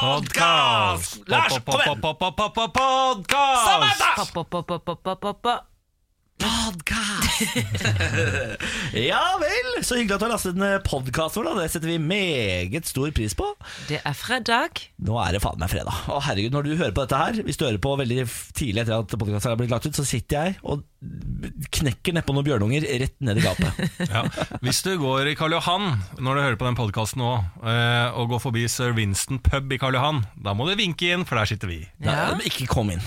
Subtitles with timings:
[0.00, 1.22] Podkast!
[1.26, 2.00] Lars, kom igjen!
[3.64, 4.14] Samantha!
[6.38, 7.04] Pa-pa-pa-pa-pa-pa-pa.
[9.08, 11.58] Ja vel, så hyggelig at du har lastet ned podkasten vår.
[11.60, 13.46] Det setter vi meget stor pris på.
[13.90, 14.80] Det er fredag.
[15.04, 15.94] Nå er det faen meg fredag.
[16.10, 18.24] Å herregud, Når du hører på dette her, hvis du hører på veldig
[18.58, 20.84] tidlig etter at podkasten har blitt lagt ut, så sitter jeg og
[21.78, 23.84] knekker nedpå noen bjørnunger rett ned i gapet.
[24.08, 24.22] Ja.
[24.64, 28.30] Hvis du går i Karl Johan når du hører på den podkasten nå, eh, og
[28.32, 31.50] går forbi Sir Winston pub i Karl Johan, da må du vinke inn, for der
[31.50, 31.82] sitter vi.
[32.00, 32.32] Ja.
[32.32, 33.04] Nei, ikke kom inn.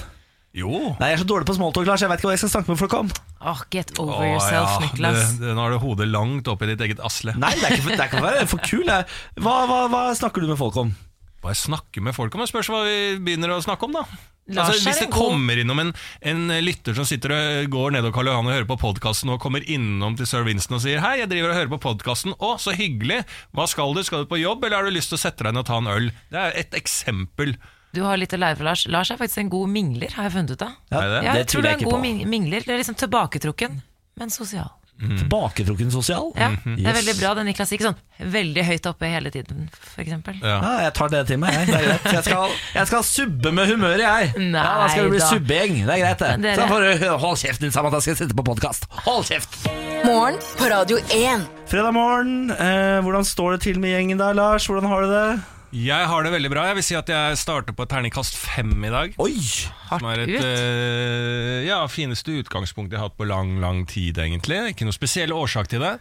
[0.54, 0.72] Jo.
[1.00, 2.02] Nei, Jeg er så dårlig på smalltalk, Lars.
[2.04, 3.12] Jeg vet ikke hva jeg skal snakke med folk om.
[3.52, 5.20] Åh, get over Å, yourself, ja, Niklas.
[5.38, 7.34] det- det- Nå har du hodet langt oppi ditt eget asle.
[7.38, 8.84] Nei, det er ikke for, det er ikke for for kul.
[8.86, 9.06] Jeg.
[9.40, 10.96] Hva, hva, hva snakker du med folk om?
[11.42, 12.50] Hva jeg snakker med folk om det.
[12.52, 14.04] Spørs hva vi begynner å snakke om, da.
[14.52, 18.28] Altså, hvis det kommer innom en, en lytter som sitter og går ned og Karl
[18.28, 21.30] Johan og hører på podkasten, og kommer innom til Sir Winston og sier 'Hei, jeg
[21.30, 22.36] driver og hører på podkasten'.
[22.36, 23.24] 'Å, så hyggelig.
[23.56, 24.04] Hva skal du?
[24.04, 25.78] Skal du på jobb, eller har du lyst til å sette deg ned og ta
[25.78, 27.56] en øl?' Det er et eksempel.
[27.94, 28.86] Du har litt å lære fra Lars.
[28.88, 30.76] Lars er faktisk en god mingler, har jeg funnet ut av.
[30.92, 31.24] Ja, det?
[31.26, 32.30] Ja, det jeg tror jeg du er en god på.
[32.36, 32.64] mingler.
[32.64, 33.82] Det er liksom tilbaketrukken,
[34.22, 34.70] men sosial.
[35.02, 36.28] Tilbaketrukken sosial?
[36.38, 37.32] Ja, Det er veldig bra.
[37.34, 37.96] Den Niklas ikke sånn
[38.32, 39.64] veldig høyt oppe hele tiden,
[39.98, 40.36] eksempel.
[40.46, 40.60] Ja.
[40.62, 41.56] Ja, jeg tar det til meg.
[41.58, 41.68] Jeg.
[41.72, 42.06] Det er greit.
[42.14, 44.30] Jeg skal, jeg skal subbe med humøret, jeg.
[44.38, 45.74] Nei ja, da skal vi bli subbegjeng.
[45.88, 46.30] Det er greit, det.
[46.46, 47.98] Dere- Så får du Hold kjeften din, Samantha.
[47.98, 48.86] Jeg skal sitte på podkast.
[49.08, 49.58] Hold kjeft!
[50.06, 51.48] Morgen på Radio 1.
[51.72, 52.52] Fredag morgen.
[52.54, 54.68] Eh, hvordan står det til med gjengen da, Lars?
[54.70, 55.26] Hvordan har du det?
[55.72, 56.66] Jeg har det veldig bra.
[56.68, 59.14] Jeg vil si at jeg starter på terningkast fem i dag.
[59.24, 59.38] Oi!
[59.40, 60.44] Som er Hardt et ut.
[60.44, 64.58] eh, ja, fineste utgangspunkt jeg har hatt på lang, lang tid, egentlig.
[64.74, 65.94] Ikke noe spesiell årsak til det.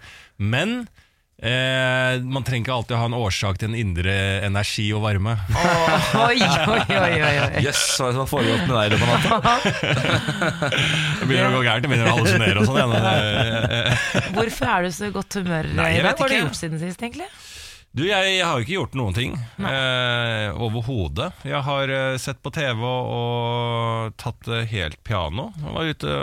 [0.42, 0.88] Men
[1.38, 4.16] eh, man trenger ikke alltid ha en årsak til en indre
[4.48, 5.36] energi og varme.
[5.54, 7.62] Oi, oi, oi, oi, oi.
[7.68, 9.54] Jøss, hva er det som har foregått med deg i løpet av natta?
[11.20, 12.82] Det begynner å gå gærent, jeg begynner å hallusinere og sånn.
[12.82, 12.98] igjen.
[14.10, 16.10] Eh, Hvorfor er du så i godt humør Nei, jeg i dag?
[16.10, 16.44] vet Hva har du ikke.
[16.48, 17.30] gjort siden sist, egentlig?
[17.90, 19.32] Du, jeg, jeg har jo ikke gjort noen ting
[19.66, 21.32] eh, overhodet.
[21.42, 25.48] Jeg har eh, sett på TV og, og tatt det helt piano.
[25.58, 26.18] Jeg, var ute,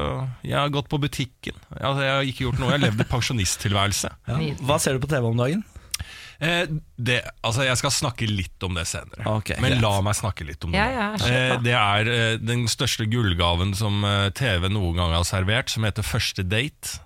[0.47, 1.57] jeg har gått på butikken.
[1.75, 2.69] Altså, jeg har ikke gjort noe.
[2.71, 4.13] Jeg har levd en pensjonisttilværelse.
[4.27, 4.37] Ja.
[4.69, 5.65] Hva ser du på TV om dagen?
[6.39, 9.25] Eh, det, altså, jeg skal snakke litt om det senere.
[9.31, 10.79] okay, men la meg snakke litt om det.
[10.79, 15.25] Ja, ja, eh, det er eh, den største gullgaven som eh, TV noen gang har
[15.27, 17.01] servert, som heter Første date,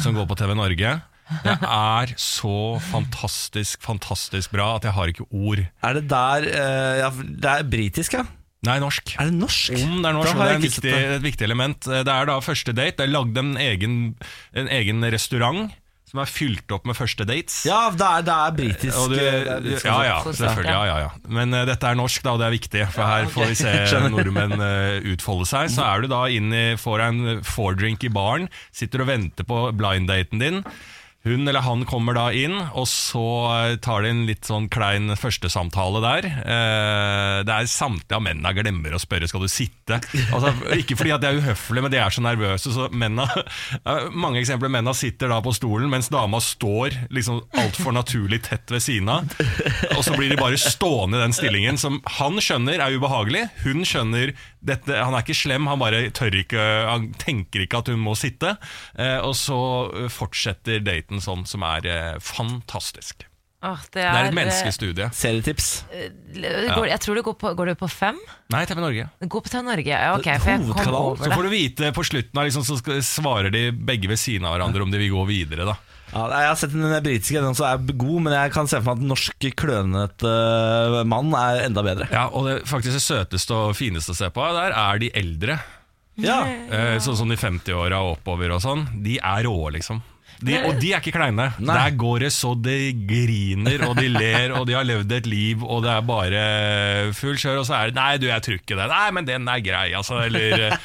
[0.00, 0.94] som går på TV Norge.
[1.42, 5.64] Det er så fantastisk, fantastisk bra at jeg har ikke ord.
[5.82, 8.26] Er det der uh, ja, Det er britisk, ja?
[8.66, 9.14] Nei, norsk.
[9.20, 9.74] Er det norsk?
[9.78, 11.86] Om det er norsk, det er viktig, et viktig element.
[11.86, 12.96] Eh, Det er da første date.
[12.98, 13.98] Det er lagd en egen,
[14.56, 15.68] en egen restaurant
[16.06, 17.60] som er fylt opp med første dates.
[17.66, 18.98] Ja, det er, det er britisk.
[19.10, 20.72] Du, eh, det er britisk ja, ja, selvfølgelig.
[20.72, 21.32] Ja, ja, ja.
[21.38, 22.84] Men uh, dette er norsk, da, og det er viktig.
[22.94, 25.72] For her får vi se nordmenn uh, utfolde seg.
[25.74, 29.46] Så er du da inn i, får deg en four-drink i baren, sitter og venter
[29.46, 30.62] på blind-daten din.
[31.26, 35.10] Hun eller han kommer da inn, og så eh, tar de en litt sånn klein
[35.18, 36.28] førstesamtale der.
[36.30, 39.98] Eh, det er samtlige av mennene glemmer å spørre skal du sitte.
[40.30, 42.74] Altså, ikke fordi at de er uhøflige, men de er så nervøse.
[42.76, 43.26] Så mennene,
[43.82, 48.70] eh, mange eksempler mennene sitter da på stolen, mens dama står liksom altfor naturlig tett
[48.70, 49.26] ved siden av.
[49.96, 53.48] Og så blir de bare stående i den stillingen som han skjønner er ubehagelig.
[53.66, 57.92] Hun skjønner dette, han er ikke slem, han bare tør ikke Han tenker ikke at
[57.92, 58.56] hun må sitte.
[58.98, 59.58] Eh, og så
[59.92, 63.26] eh, fortsetter daten sånn, som er eh, fantastisk.
[63.66, 65.08] Åh, det, Det er er, et menneskestudie.
[65.16, 65.70] Serietips.
[66.36, 68.18] Går, jeg tror det går på, går det på fem?
[68.52, 69.08] Nei, TV Norge.
[69.22, 71.50] Det går på TV Norge, ja, ok, for jeg kom Hovedkanal, over Så får du
[71.54, 75.14] vite på slutten, liksom, så svarer de begge ved siden av hverandre om de vil
[75.16, 75.66] gå videre.
[75.72, 75.78] da
[76.12, 78.92] Ja, jeg har sett den britiske, den som er god, men jeg kan se for
[78.92, 82.06] meg at den norske klønete uh, mann er enda bedre.
[82.14, 85.58] Ja, Og det faktisk det søteste og fineste å se på, der er de eldre.
[86.16, 86.38] Ja,
[86.72, 88.86] Eh, sånn som de 50-åra og oppover og sånn.
[89.04, 90.00] De er rå, liksom.
[90.44, 91.46] De, og de er ikke kleine.
[91.56, 91.76] Nei.
[91.78, 92.74] Der går det så de
[93.08, 96.42] griner, og de ler, og de har levd et liv, og det er bare
[97.16, 98.90] full kjør, og så er det 'nei, du, jeg tror ikke det'.
[98.92, 100.20] 'Nei, men den er grei', altså.
[100.26, 100.76] Eller,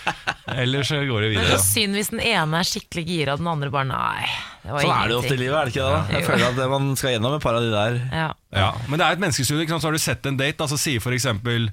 [0.64, 3.42] eller så går det Men Det så synd hvis den ene er skikkelig gira, og
[3.44, 4.30] den andre bare nei.
[4.62, 5.98] Det Sånn er det jo ofte i livet, er det ikke det?
[5.98, 6.20] da?
[6.20, 7.98] Jeg føler at man skal gjennom et par av de der.
[8.12, 8.30] Ja.
[8.54, 9.68] Ja, men det er et menneskestudie.
[9.68, 11.72] Så har du sett en date, da, så sier for eksempel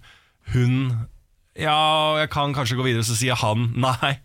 [0.55, 0.75] hun
[1.59, 4.19] Ja, jeg kan kanskje gå videre, så sier han nei.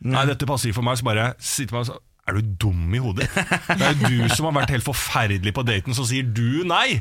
[0.00, 0.98] Nei, dette passer ikke for meg.
[0.98, 1.98] Så bare sitter man og så
[2.28, 3.24] Er du dum i hodet?
[3.32, 7.00] Det er jo du som har vært helt forferdelig på daten, så sier du nei!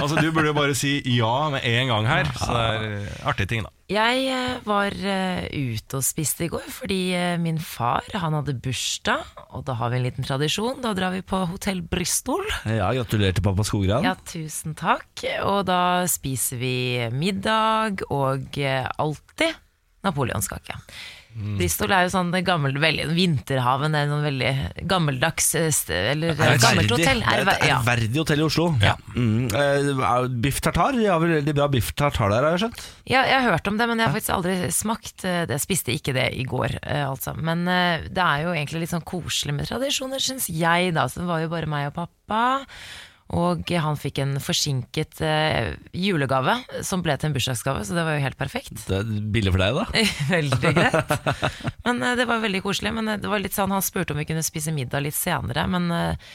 [0.00, 2.30] Altså Du burde jo bare si ja med en gang her.
[2.34, 3.70] Så det er eh, artige ting, da.
[3.92, 7.00] Jeg eh, var eh, ute og spiste i går fordi
[7.42, 9.22] min far han hadde bursdag,
[9.54, 10.80] og da har vi en liten tradisjon.
[10.82, 12.42] Da drar vi på Hotell Bristol.
[12.66, 14.06] Ja, Gratulerer til pappa Skogran.
[14.06, 15.26] Ja, tusen takk.
[15.46, 16.76] Og da spiser vi
[17.14, 19.60] middag og alltid
[20.04, 20.82] napoleonskake.
[21.34, 25.68] Bristol er jo sånn gammel, veldig, Vinterhaven er en sånn veldig gammeldags eh,
[26.12, 26.60] Eller Ærverdig.
[26.62, 27.20] gammelt hotell.
[27.24, 27.78] Det er Ærver- et ja.
[27.80, 28.66] ærverdig hotell i Oslo.
[28.82, 28.94] Ja.
[29.16, 32.84] Mm, Uh, biff tartar, de har vel veldig bra biff tartar der, har jeg skjønt.
[33.10, 35.50] Ja, jeg har hørt om det, men jeg har faktisk aldri smakt det.
[35.54, 37.34] Jeg spiste ikke det i går, uh, altså.
[37.36, 41.08] Men uh, det er jo egentlig litt sånn koselig med tradisjoner, syns jeg, da.
[41.10, 42.42] Så det var jo bare meg og pappa.
[43.32, 48.18] Og han fikk en forsinket eh, julegave som ble til en bursdagsgave, så det var
[48.18, 48.74] jo helt perfekt.
[48.84, 50.04] Det er billig for deg, da.
[50.36, 51.14] veldig greit.
[51.86, 52.92] Men eh, det var veldig koselig.
[52.94, 55.64] Men eh, det var litt sånn, han spurte om vi kunne spise middag litt senere,
[55.72, 56.34] men eh,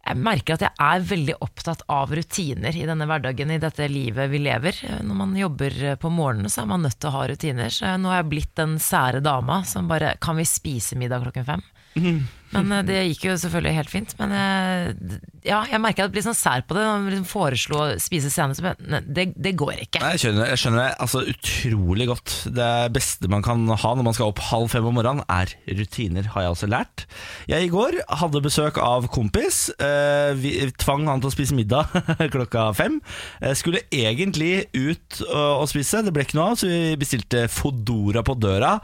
[0.00, 4.30] jeg merker at jeg er veldig opptatt av rutiner i denne hverdagen, i dette livet
[4.32, 4.78] vi lever.
[5.06, 7.72] Når man jobber eh, på morgenen, så er man nødt til å ha rutiner.
[7.74, 11.48] Så nå har jeg blitt den sære dama som bare Kan vi spise middag klokken
[11.48, 11.64] fem?
[12.54, 14.14] Men eh, det gikk jo selvfølgelig helt fint.
[14.18, 16.84] Men eh, ja, jeg merker at jeg blir sånn sær på det.
[16.84, 20.02] Når man liksom foreslo å spise senere, men det, det går ikke.
[20.02, 22.36] Nei, jeg skjønner, jeg skjønner det altså, utrolig godt.
[22.56, 26.30] Det beste man kan ha når man skal opp halv fem om morgenen, er rutiner,
[26.34, 27.06] har jeg også lært.
[27.50, 29.68] Jeg i går hadde besøk av kompis.
[29.78, 31.92] Eh, vi tvang han til å spise middag
[32.34, 32.98] klokka fem.
[33.42, 37.46] Jeg skulle egentlig ut og, og spise, det ble ikke noe av, så vi bestilte
[37.50, 38.74] Fodora på døra.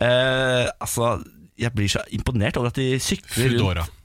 [0.00, 1.12] Altså,
[1.60, 3.84] jeg blir så imponert over at de sykler Fudora.
[3.84, 3.96] rundt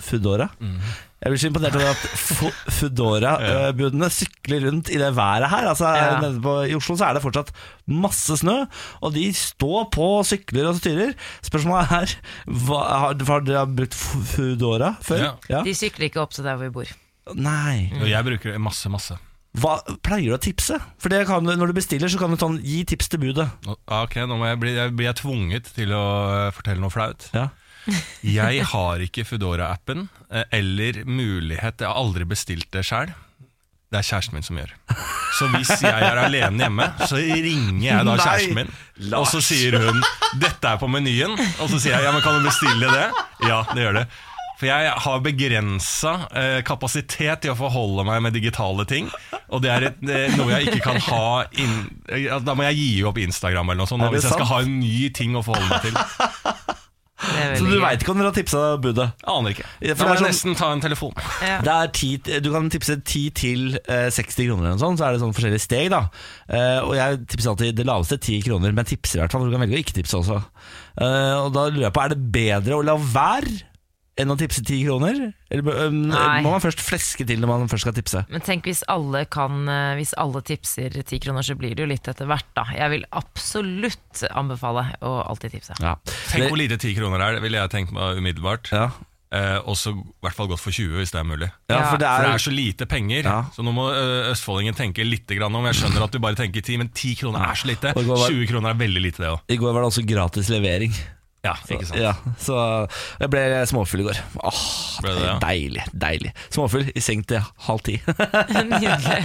[0.00, 0.46] Foodora.
[0.62, 0.78] Mm.
[1.18, 5.66] Jeg blir så imponert over at Fo- Foodora-budene sykler rundt i det været her.
[5.72, 6.20] Altså, Ja.
[6.22, 7.50] nede på, I Oslo så er det fortsatt
[7.90, 8.54] masse snø,
[9.02, 11.12] og de står på og sykler og styrer.
[11.42, 12.14] Spørsmålet er
[12.46, 15.26] hva, har, har dere brukt Foodora før?
[15.50, 15.62] Ja.
[15.66, 16.94] De sykler ikke opp til der hvor vi bor.
[17.34, 17.90] Nei.
[18.00, 19.18] Og jeg bruker det masse, masse.
[19.58, 20.78] Hva pleier du å tipse?
[21.00, 23.48] For det kan, Når du bestiller, så kan du sånn gi tips til budet.
[23.66, 27.30] Ok, nå jeg bli, jeg blir jeg tvunget til å eh, fortelle noe flaut.
[27.36, 27.48] Ja.
[28.20, 33.14] Jeg har ikke Foodora-appen eh, eller mulighet Jeg har aldri bestilt det sjøl.
[33.88, 34.74] Det er kjæresten min som gjør.
[35.38, 38.72] Så hvis jeg er alene hjemme, så ringer jeg da kjæresten min,
[39.16, 40.02] og så sier hun
[40.42, 43.22] 'dette er på menyen', og så sier jeg 'ja, men kan du bestille det'?
[43.48, 44.04] Ja, det gjør det.
[44.58, 49.06] For jeg har begrensa eh, kapasitet til å forholde meg med digitale ting.
[49.54, 51.76] Og det er et, er noe jeg ikke kan ha inn,
[52.10, 54.02] eh, Da må jeg gi opp Instagram eller noe sånt.
[54.02, 56.66] Da, Hvis jeg skal ha en ny ting å forholde meg til.
[57.58, 59.08] Så du veit ikke om dere har tipsa budet?
[59.30, 59.64] Aner ikke.
[59.82, 61.14] Ja, Da for må det jeg sånn, nesten ta en telefon.
[61.42, 61.56] Ja.
[61.66, 62.10] Det er ti,
[62.44, 65.34] du kan tipse 10 til eh, 60 kroner eller noe sånt, så er det sånn
[65.36, 66.04] forskjellige steg da
[66.48, 69.52] Eh, Og jeg tipser alltid det laveste 10 kroner Men tipser i hvert fall, du
[69.52, 72.78] kan velge å ikke tipse også Eh, Og da lurer jeg på, er det bedre
[72.78, 73.58] å la være
[74.18, 75.18] enn å tipse 10 kroner?
[75.50, 76.40] Eller eh, Nei.
[76.44, 78.24] må man først fleske til når man først skal tipse?
[78.32, 81.90] Men tenk hvis alle kan eh, Hvis alle tipser ti kroner, så blir det jo
[81.90, 82.66] litt etter hvert, da.
[82.74, 85.76] Jeg vil absolutt anbefale å alltid tipse.
[85.82, 85.96] Ja,
[86.32, 88.72] Tenk hvor lite 10 kroner er, ville jeg tenkt meg umiddelbart.
[88.74, 88.88] ja.
[89.28, 91.50] Eh, også i hvert fall godt for 20, hvis det er mulig.
[91.68, 93.42] ja for det For det er, er så lite penger, Ja.
[93.52, 93.90] så nå må
[94.32, 95.66] østfoldingen tenke litt grann om.
[95.68, 97.92] Jeg skjønner at du bare tenker 10, men 10 kroner er så lite.
[97.92, 99.42] Var, 20 kroner er veldig lite, det òg.
[99.52, 100.96] I går var det også gratis levering
[101.46, 102.00] Ja, ikke sant.
[102.02, 102.12] ja,
[102.42, 102.54] Så
[103.20, 104.62] jeg ble småfull i går Åh,
[105.04, 105.36] Ble det, ja?
[105.44, 107.94] deilig, deilig Småfull i seng til halv ti
[108.58, 109.22] Nydelig.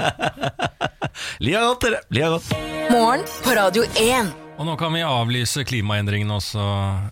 [1.41, 2.53] Lia godt, dere, lia godt
[2.93, 4.42] Morgen på Radio 1.
[4.63, 6.63] Og nå kan vi avlyse klimaendringene også,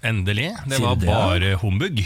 [0.07, 0.53] endelig.
[0.71, 1.15] Det var det, ja?
[1.19, 1.97] bare humbug.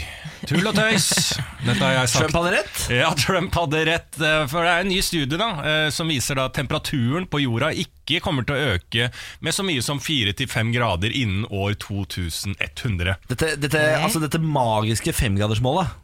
[0.42, 1.36] Tull og tøys.
[1.62, 2.32] Dette har jeg sagt.
[2.32, 4.18] Trump hadde rett Ja, Trump hadde rett.
[4.18, 7.70] eh, For det er en ny studie da, eh, som viser at temperaturen på jorda
[7.78, 9.06] ikke kommer til å øke
[9.38, 13.14] med så mye som 4-5 grader innen år 2100.
[13.30, 15.94] Dette, dette, altså dette magiske femgradersmålet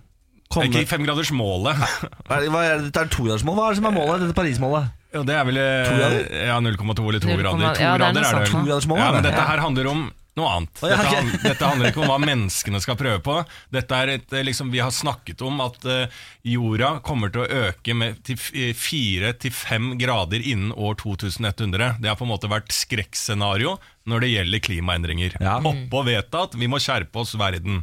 [0.69, 1.83] Ikke femgradersmålet.
[2.31, 4.23] hva er, togradersmål, hva er det som er målet?
[4.23, 5.02] Dette Parismålet?
[5.13, 6.27] Ja, det er vel eh, To grader?
[6.49, 7.61] Ja, 0,2 eller 2 0,2 grader.
[7.61, 8.89] 2 ja, det er grader er det.
[8.89, 8.99] vel.
[8.99, 10.03] Ja, men dette her handler om
[10.33, 10.73] noe annet.
[10.81, 11.13] Dette, ok.
[11.13, 13.35] han- dette handler ikke om hva menneskene skal prøve på.
[13.75, 16.07] Dette er et, eh, liksom, Vi har snakket om at uh,
[16.49, 18.33] jorda kommer til å øke med
[18.81, 21.99] fire til fem grader innen år 2100.
[22.01, 23.77] Det har på en måte vært skrekkscenario
[24.09, 25.37] når det gjelder klimaendringer.
[25.41, 25.59] Ja.
[25.61, 27.83] Oppå vedtatt, vi må skjerpe oss verden.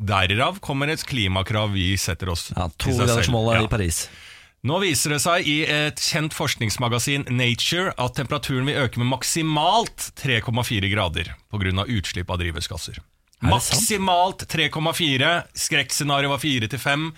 [0.00, 3.56] Derav kommer et klimakrav vi setter oss Ja, til seg selv.
[3.56, 4.04] I Paris
[4.60, 10.10] Nå viser det seg i et kjent forskningsmagasin Nature at temperaturen vil øke med maksimalt
[10.20, 11.86] 3,4 grader pga.
[11.88, 13.00] utslipp av drivhusgasser.
[13.40, 15.30] Maksimalt 3,4.
[15.56, 17.12] Skrekkscenarioet var 4 til 5.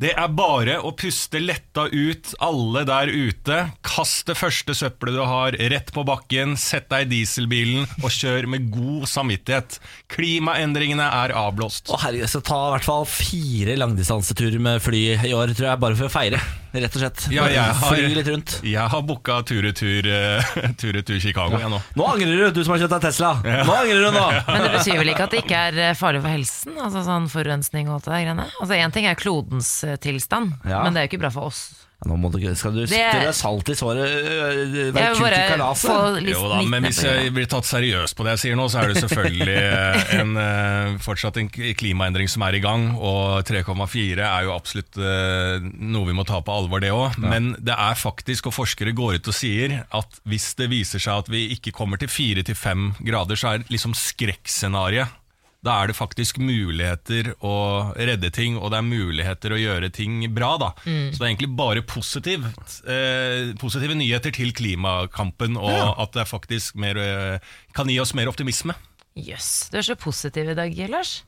[0.00, 3.56] Det er bare å puste letta ut, alle der ute.
[3.84, 6.54] Kast det første søppelet du har, rett på bakken.
[6.56, 9.76] Sett deg i dieselbilen og kjør med god samvittighet.
[10.08, 11.92] Klimaendringene er avblåst.
[11.92, 15.68] Å herregud, jeg skal ta i hvert fall fire langdistanseturer med fly i år, tror
[15.74, 16.40] jeg, bare for å feire.
[16.72, 17.24] Rett og slett.
[17.34, 18.52] Ja, jeg har- Fly litt rundt.
[18.62, 21.68] Jeg har booka tur-retur uh, tur Chicago, ja.
[21.72, 21.80] nå.
[21.98, 23.32] Nå angrer du, du som har kjøpt deg Tesla.
[23.42, 24.24] Nå angrer du nå.
[24.52, 26.78] Men det betyr vel ikke at det ikke er eh, farlig for helsen?
[26.78, 28.46] Altså sånn forurensning og alt det der greiene?
[28.62, 30.84] Altså Én ting er klodens eh, tilstand, Ja.
[30.84, 31.64] men det er jo ikke bra for oss.
[32.08, 36.28] Nå må du, skal du Det- strø salt i såret, Det er være i kalaset?
[36.30, 38.88] Jo da, men hvis jeg blir tatt seriøst på det jeg sier nå, så er
[38.94, 44.48] det selvfølgelig eh, en, eh, fortsatt en klimaendring som er i gang, og 3,4 er
[44.48, 47.20] jo absolutt eh, noe vi må ta på alvor, det òg.
[47.20, 51.26] Men det er faktisk, og forskere går ut og sier, at hvis det viser seg
[51.26, 55.19] at vi ikke kommer til 4-5 grader, så er liksom skrekkscenarioet
[55.66, 57.54] da er det faktisk muligheter å
[57.96, 60.54] redde ting, og det er muligheter å gjøre ting bra.
[60.60, 60.70] da.
[60.86, 61.10] Mm.
[61.12, 62.76] Så det er egentlig bare positivt.
[62.88, 67.38] Eh, positive nyheter til klimakampen, og at det faktisk mer, eh,
[67.76, 68.74] kan gi oss mer optimisme.
[69.16, 71.24] Jøss, du er så positiv i dag, Lars.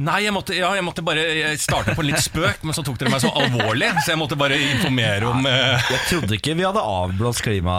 [0.00, 2.96] Nei, jeg måtte, ja, jeg måtte bare Jeg starta på litt spøk, men så tok
[3.00, 6.64] dere meg så alvorlig, så jeg måtte bare informere om eh, Jeg trodde ikke vi
[6.64, 7.74] hadde avblåst Jeg gjorde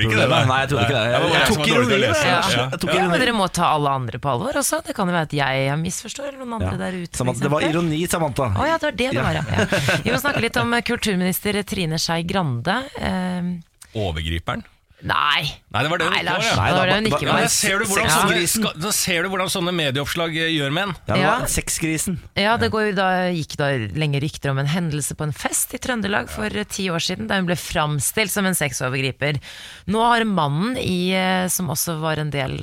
[0.00, 0.30] ikke det, klimaproblemet.
[0.30, 0.46] nei.
[0.48, 1.02] Nei, jeg trodde ikke det.
[1.04, 2.00] Jeg, Jeg, jeg tok var dårlig til å ironien.
[2.06, 2.24] lese.
[2.24, 2.56] jeg.
[2.56, 2.64] Ja.
[2.72, 4.80] Jeg tok Ja, men dere må ta alle andre på alvor også.
[4.88, 6.80] Det kan jo være at jeg misforstår, eller noen andre Ja.
[6.86, 7.12] der ute.
[7.12, 7.84] for Samantha, det var eksempel.
[7.92, 8.48] ironi, Samantha.
[8.56, 10.00] Å ja, det var det det var, ja.
[10.04, 12.78] Vi må snakke litt om kulturminister Trine Skei Grande.
[12.96, 13.52] Eh,
[14.00, 14.64] overgriperen.
[15.02, 15.42] Nei.
[15.72, 16.46] Nei, det var det hun Nei, var, Lars.
[16.46, 16.56] ja.
[16.56, 17.48] Nei, ikke da- Ja, var.
[17.48, 20.94] ser du hvordan sånne, da ser du hvordan sånne medieoppslag eh, gjør med en.
[21.06, 21.38] Ja, det Ja.
[21.40, 22.18] var Sexgrisen.
[22.36, 25.78] Ja, det går da, gikk da lenge rykter om en hendelse på en fest i
[25.78, 29.40] Trøndelag for eh, ti år siden, da hun ble framstilt som en sexovergriper.
[29.88, 32.58] Nå har mannen i, eh, som også var en del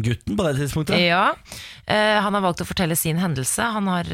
[0.00, 0.94] Gutten på det tidspunktet.
[1.08, 1.32] Ja,
[1.86, 3.58] eh, han har valgt å fortelle sin hendelse.
[3.72, 4.04] Han har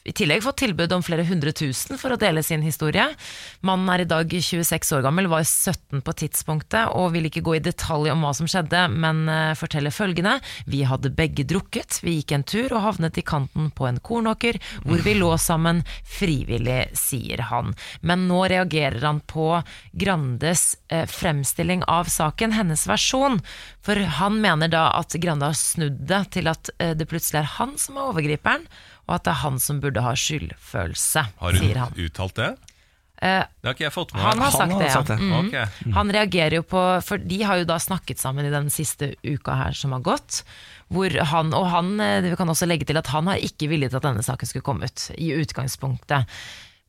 [0.00, 3.04] i tillegg fått tilbud om flere hundre tusen for å dele sin historie.
[3.66, 7.58] Mannen er i dag 26 år gammel, var 17 på tidspunktet og vil ikke gå
[7.58, 10.38] i detalj om hva som skjedde, men eh, forteller følgende.
[10.64, 14.56] Vi hadde begge drukket, vi gikk en tur og havnet i kanten på en kornåker,
[14.86, 17.74] hvor vi lå sammen frivillig, sier han.
[18.00, 19.50] Men nå reagerer han på
[19.92, 23.36] Grandes eh, fremstilling av saken, hennes versjon.
[23.84, 27.52] For han mener da at Grande har snudd det til at eh, det plutselig er
[27.58, 28.64] han som er overgriperen,
[29.10, 31.24] og at det er han som burde ha skyldfølelse,
[31.58, 31.90] sier han.
[31.90, 32.50] Har hun uttalt det?
[33.20, 34.92] Eh, Det har ikke jeg fått med han har sagt har det, ja.
[34.94, 35.18] sagt det.
[35.20, 35.32] Mm.
[35.40, 35.92] Okay.
[35.92, 39.58] Han reagerer jo på For de har jo da snakket sammen i den siste uka
[39.58, 40.40] her som har gått.
[40.88, 43.92] Hvor han, og han, eh, vi kan også legge til at han har ikke villet
[43.94, 46.40] at denne saken skulle komme ut, i utgangspunktet.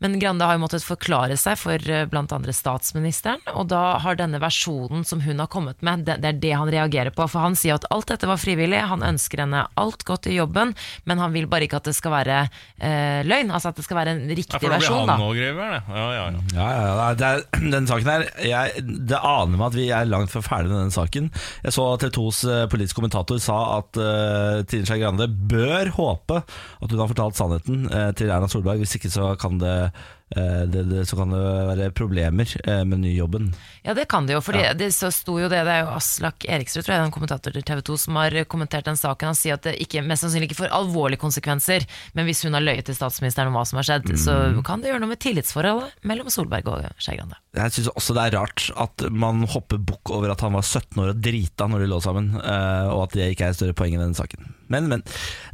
[0.01, 2.05] Men Grande har jo måttet forklare seg for bl.a.
[2.11, 6.31] blant andre statsministeren, og da har denne versjonen som hun har kommet med, det, det
[6.33, 7.27] er det han reagerer på.
[7.29, 10.73] For han sier at alt dette var frivillig, han ønsker henne alt godt i jobben,
[11.05, 12.39] men han vil bare ikke at det skal være
[12.81, 15.09] eh, løgn, altså at det skal være en Ja, riktig for da blir versjon.
[15.09, 15.27] han da.
[15.29, 15.81] overgriperen, ja.
[15.95, 16.41] ja, ja, ja.
[16.55, 17.07] Ja, ja, ja.
[17.21, 20.71] Det er, den saken her jeg, Det aner meg at vi er langt fra ferdig
[20.71, 21.29] med denne saken.
[21.65, 25.91] Jeg så at TV 2s eh, politiske kommentator sa at uh, Trine Skei Grande bør
[25.95, 28.81] håpe at hun har fortalt sannheten uh, til Erna Solberg.
[28.81, 29.90] Hvis ikke så kan det, eh,
[30.31, 33.49] det, det så kan det være problemer eh, med nyjobben.
[33.83, 36.45] Ja, det kan det jo, for det så sto jo det, det er jo Aslak
[36.47, 39.33] Eriksrud, tror jeg, den kommentator til TV 2, som har kommentert den saken.
[39.33, 41.83] Han sier at det ikke, mest sannsynlig ikke får alvorlige konsekvenser,
[42.15, 44.93] men hvis hun har løyet til statsministeren om hva som har skjedd, så kan det
[44.93, 47.39] gjøre noe med tillitsforholdet mellom Solberg og Skei Grande.
[47.57, 50.95] Jeg syns også det er rart at man hopper bukk over at han var 17
[51.03, 53.75] år og drita når de lå sammen, eh, og at det ikke er et større
[53.75, 54.53] poeng i denne saken.
[54.71, 55.03] Men, men.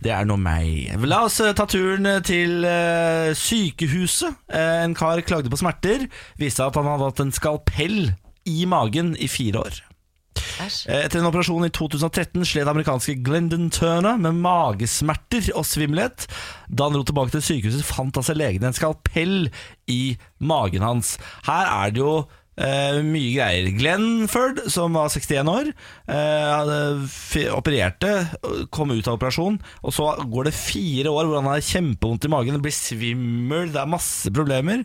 [0.04, 0.94] Det er nå meg.
[1.10, 4.38] La oss eh, ta turen til eh, sykehuset.
[4.54, 6.08] Eh, en kar klagde på smerter.
[6.42, 8.00] Viste at han hadde hatt en skalpell
[8.48, 9.84] i magen i fire år.
[10.62, 10.88] Æsj.
[10.90, 16.28] Eh, Etter en operasjon i 2013 slet amerikanske Glendon Turner med magesmerter og svimmelhet.
[16.70, 19.50] Da han dro tilbake til sykehuset, fant altså legene en skalpell
[19.92, 21.16] i magen hans.
[21.48, 22.14] Her er det jo
[22.58, 23.70] eh, mye greier.
[23.78, 25.70] Glenford, som var 61 år,
[26.10, 26.74] eh,
[27.06, 28.12] f- opererte,
[28.74, 32.34] kom ut av operasjon, og så går det fire år hvor han har kjempevondt i
[32.34, 34.84] magen, det blir svimmel, det er masse problemer.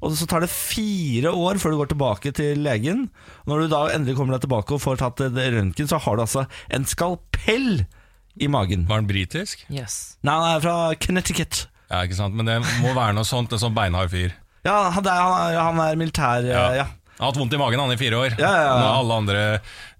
[0.00, 3.10] Og så tar det fire år før du går tilbake til legen.
[3.44, 6.46] Når du da endelig kommer deg tilbake og får tatt røntgen, så har du altså
[6.72, 7.82] en skalpell
[8.40, 8.86] i magen.
[8.88, 9.66] Var han britisk?
[9.68, 10.16] Yes.
[10.24, 11.66] Nei, han er fra Connecticut.
[11.90, 14.32] Ja, ikke sant, men det må være noe sånt, en sånn beinhard fyr.
[14.64, 16.64] Ja, han er, han er, han er militær, ja.
[16.80, 16.86] ja.
[17.20, 18.34] Han har hatt vondt i magen han i fire år.
[18.40, 18.90] Ja, ja, ja.
[18.96, 19.40] Alle andre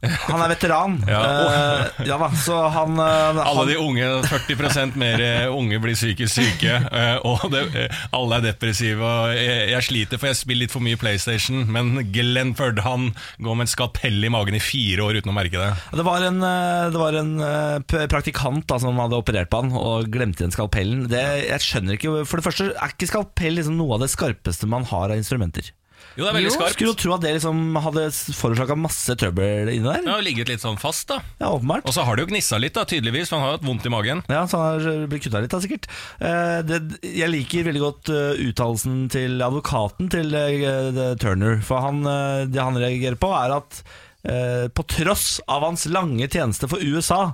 [0.01, 0.95] Han er veteran.
[1.11, 1.19] Ja.
[1.21, 5.97] Uh, ja da, så han, eh, Alle han de unge, 40 mer eh, unge blir
[5.99, 9.05] psykisk syke, uh, og det, alle er depressive.
[9.05, 13.11] Og jeg, jeg sliter, for jeg spiller litt for mye PlayStation, men Glenford han
[13.43, 15.75] går med en skalpell i magen i fire år uten å merke det.
[15.99, 17.35] Det var en, det var en
[18.15, 21.05] praktikant da, som hadde operert på han og glemte igjen skalpellen.
[21.13, 24.71] Det, jeg skjønner ikke, For det første er ikke skalpell liksom noe av det skarpeste
[24.71, 25.75] man har av instrumenter.
[26.17, 26.75] Jo, det er veldig skarpt.
[26.75, 30.03] Skulle jo tro at det liksom hadde forårsaka masse trøbbel inni der.
[30.05, 31.21] Det har ligget litt sånn fast, da.
[31.39, 31.87] Ja, åpenbart.
[31.87, 33.87] Og så har det jo gnissa litt, da, tydeligvis, for han har jo hatt vondt
[33.87, 34.25] i magen.
[34.33, 35.89] Ja, så han har blitt kutta litt, da, sikkert.
[36.19, 41.61] Eh, det, jeg liker veldig godt uh, uttalelsen til advokaten til uh, Turner.
[41.67, 43.83] For han, uh, det han reagerer på, er at
[44.21, 47.33] på tross av hans lange tjeneste for USA,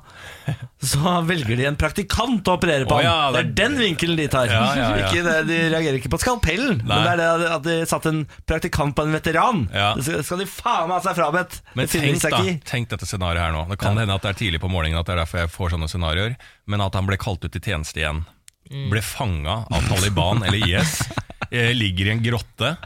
[0.79, 4.27] så velger de en praktikant å operere på oh, ja, det er den vinkelen de
[4.31, 4.47] tar.
[4.47, 5.09] Ja, ja, ja.
[5.09, 8.23] Ikke det, de reagerer ikke på skalpellen, men det er det at de satte en
[8.47, 9.65] praktikant på en veteran.
[9.75, 9.89] Ja.
[9.99, 11.59] Det skal- de faen meg ha seg frabedt.
[11.75, 13.67] Men Det tenk, seg da, tenk dette scenarioet her nå.
[13.73, 15.75] Det kan hende at det er tidlig på morgenen at det er derfor jeg får
[15.75, 18.23] sånne scenarioer, men at han ble kalt ut til tjeneste igjen.
[18.91, 21.01] Ble fanga av Taliban eller IS,
[21.51, 22.77] eh, ligger i en grotte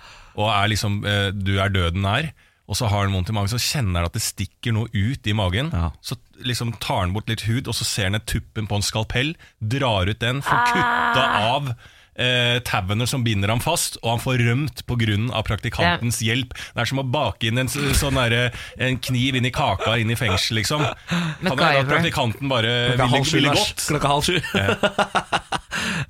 [0.41, 2.31] og er liksom eh, Du er døden nær.
[2.71, 5.27] Og så har han vondt i magen, så kjenner han at det stikker noe ut
[5.27, 5.73] i magen.
[5.75, 5.89] Ja.
[6.07, 8.87] Så liksom tar han bort litt hud, og så ser han et tuppen på en
[8.87, 11.73] skalpell, drar ut den, får kutta av
[12.21, 15.43] eh, tauene som binder ham fast, og han får rømt pga.
[15.47, 16.55] praktikantens hjelp.
[16.55, 20.13] Det er som å bake inn en, sånn der, en kniv inn i kaka inn
[20.13, 20.85] i fengsel, liksom.
[21.11, 23.39] Kan det at praktikanten bare ville, halv sju.
[23.39, 23.87] ville gått?
[23.89, 24.39] Klokka halv sju.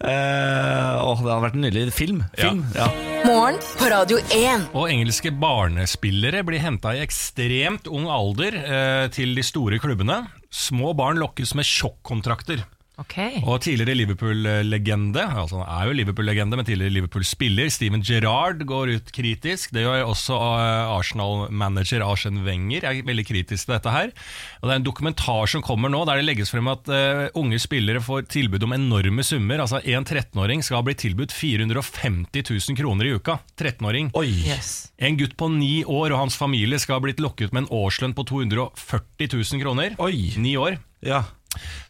[0.00, 2.22] Eh, åh, det hadde vært en nydelig film.
[2.34, 2.62] film.
[2.74, 2.86] Ja.
[3.26, 4.70] Morgen på Radio 1.
[4.72, 10.22] Og engelske barnespillere blir henta i ekstremt ung alder eh, til de store klubbene.
[10.50, 12.64] Små barn lokkes med sjokkontrakter.
[13.00, 13.16] Ok.
[13.48, 19.12] Og tidligere Liverpool-legende, altså han er jo Liverpool-legende, men tidligere Liverpool-spiller, Steven Gerrard går ut
[19.16, 19.72] kritisk.
[19.72, 24.12] Det gjør også eh, Arsenal-manager Arsen Wenger er veldig kritisk til dette her.
[24.60, 27.58] Og Det er en dokumentar som kommer nå der det legges frem at uh, unge
[27.62, 29.62] spillere får tilbud om enorme summer.
[29.64, 33.38] Altså En 13-åring skal bli tilbudt 450 000 kroner i uka.
[33.56, 34.12] 13-åring.
[34.18, 34.28] Oi.
[34.44, 34.90] Yes.
[35.00, 38.16] En gutt på ni år og hans familie skal ha blitt lokket med en årslønn
[38.16, 39.96] på 240 000 kroner.
[40.02, 40.34] Oi.
[40.36, 40.80] Ni år.
[41.00, 41.24] Ja.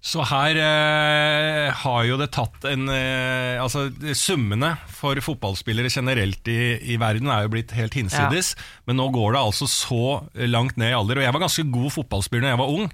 [0.00, 6.60] Så her eh, har jo det tatt en eh, Altså, summene for fotballspillere generelt i,
[6.94, 8.54] i verden er jo blitt helt hinsides.
[8.88, 10.02] Men nå går det altså så
[10.48, 11.20] langt ned i alder.
[11.20, 12.88] Og jeg var ganske god fotballspiller da jeg var ung.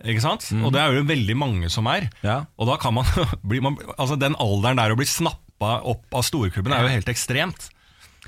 [0.00, 0.46] Ikke sant?
[0.64, 2.08] Og det er jo veldig mange som er.
[2.24, 2.42] Ja.
[2.60, 3.08] Og da kan man
[3.50, 7.10] bli man, Altså, den alderen der å bli snappa opp av storklubben er jo helt
[7.12, 7.68] ekstremt.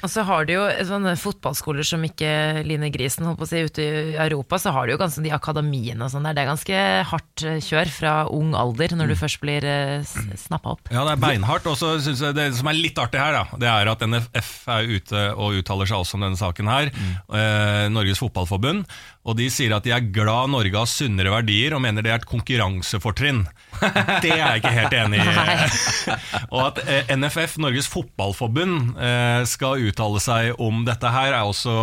[0.02, 3.61] Og så har de jo sånne fotballskoler som ikke Line Grisen, holdt på å si,
[3.62, 6.35] ute i Europa, så har de jo ganske de akademiene og sånn der.
[6.35, 6.80] Det er ganske
[7.12, 10.02] hardt eh, kjør fra ung alder når du først blir eh,
[10.42, 10.90] snappa opp.
[10.90, 11.68] Ja, det er beinhardt.
[11.71, 14.52] Og så syns jeg det som er litt artig her, da, det er at NFF
[14.75, 16.90] er ute og uttaler seg også om denne saken her.
[16.90, 18.88] Eh, Norges Fotballforbund.
[19.23, 22.19] Og de sier at de er glad Norge har sunnere verdier, og mener det er
[22.19, 23.45] et konkurransefortrinn.
[23.79, 25.35] Det er jeg ikke helt enig i.
[26.55, 31.76] og at eh, NFF, Norges Fotballforbund, eh, skal uttale seg om dette her, er også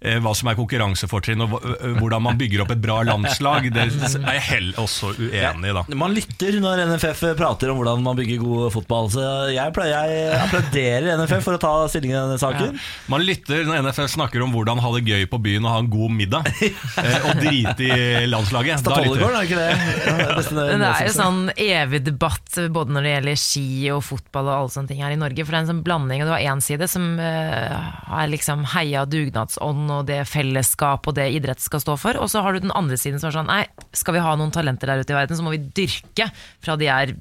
[0.00, 3.68] hva som er konkurransefortrinn, og eh, hvordan man bygger opp et bra landslag.
[3.72, 5.84] Det er jeg heller også uenig i, da.
[6.00, 9.10] Man lytter når NFF prater om hvordan man bygger god fotball.
[9.12, 12.78] Så jeg, pleier, jeg applauderer NFF for å ta stilling i denne saken.
[13.12, 15.92] Man lytter når NFF snakker om hvordan ha det gøy på byen og ha en
[15.92, 16.50] god middag.
[17.04, 18.84] eh, og drite i landslaget.
[18.86, 19.36] Da lytter Statoilegården, vi.
[19.36, 20.50] er det ikke det?
[20.50, 24.48] Det Men det er jo sånn evig debatt både når det gjelder ski og fotball
[24.48, 25.44] og alle sånne ting her i Norge.
[25.44, 28.64] For det er en sånn blanding, og det var én side som er har liksom
[28.74, 32.64] heia dugnadsånd og det fellesskap og det idrett skal stå for, og så har du
[32.64, 33.62] den andre siden som er sånn nei,
[33.96, 36.30] skal vi ha noen talenter der ute i verden, så må vi dyrke
[36.62, 37.14] fra de er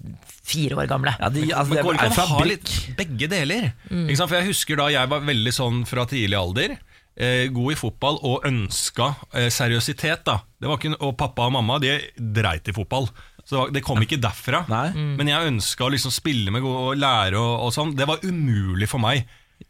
[0.50, 1.14] fire år gamle.
[1.20, 3.72] Ja, de, altså, Men det går det er ikke an å ha litt begge deler?
[3.90, 4.32] Ikke sant?
[4.32, 6.78] For jeg husker da jeg var veldig sånn fra tidlig alder.
[7.20, 10.24] Eh, god i fotball og ønska eh, seriøsitet.
[10.24, 13.10] da det var ikke, Og pappa og mamma de dreit i fotball.
[13.44, 14.64] Så det, det kom ikke derfra.
[14.72, 14.88] Nei.
[15.20, 17.96] Men jeg ønska å liksom spille med gode og lære og, og sånn.
[17.98, 19.26] Det var umulig for meg.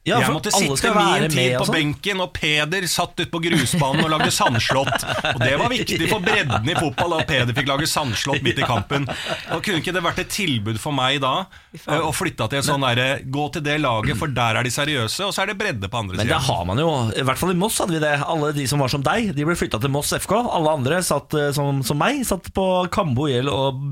[0.08, 1.76] Ja, jeg måtte sitte være min tid og på sånn.
[1.76, 5.04] benken, og Peder satt ute på grusbanen og lagde sandslott.
[5.36, 8.66] Og det var viktig for bredden i fotball, at Peder fikk lage sandslott midt i
[8.66, 9.06] kampen.
[9.54, 11.34] Og Kunne ikke det vært et tilbud for meg da
[11.76, 14.72] eh, å flytte til et sånn derre Gå til det laget, for der er de
[14.74, 16.88] seriøse, og så er det bredde på andre Men det har man jo.
[17.20, 18.16] I hvert fall i Moss hadde vi det.
[18.24, 20.34] Alle de som var som deg, de ble flytta til Moss FK.
[20.48, 23.84] Alle andre satt eh, som, som meg, satt på Kambo IL og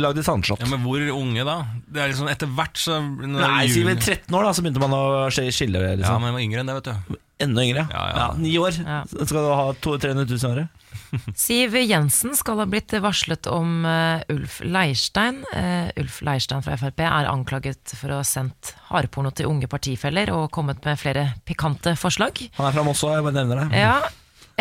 [0.00, 0.64] lagde sandslott.
[0.64, 1.60] Ja, men hvor unge da?
[1.92, 4.80] Det er liksom Etter hvert så Nei, sier vi juni- 13 år, da, så begynte
[4.82, 5.80] man å sk- skille.
[5.82, 6.20] Ja, Liksom.
[6.22, 7.18] men jeg var yngre enn det, vet du.
[7.42, 7.82] Enda yngre.
[7.90, 8.26] Ja, ja.
[8.38, 8.76] Ni år.
[8.78, 9.00] Ja.
[9.10, 10.68] Skal du ha to- 300 000 i året?
[11.42, 15.40] Siv Jensen skal ha blitt varslet om uh, Ulf Leirstein.
[15.50, 20.30] Uh, Ulf Leirstein fra Frp er anklaget for å ha sendt hardporno til unge partifeller
[20.36, 22.44] og kommet med flere pikante forslag.
[22.60, 23.80] Han er fra Moss òg, jeg bare nevner det.
[23.82, 23.96] Ja,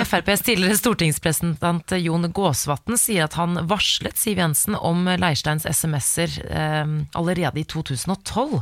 [0.01, 6.93] FrPs tidligere stortingspresentant Jon Gåsvatn sier at han varslet Siv Jensen om Leirsteins SMS-er eh,
[7.19, 8.61] allerede i 2012.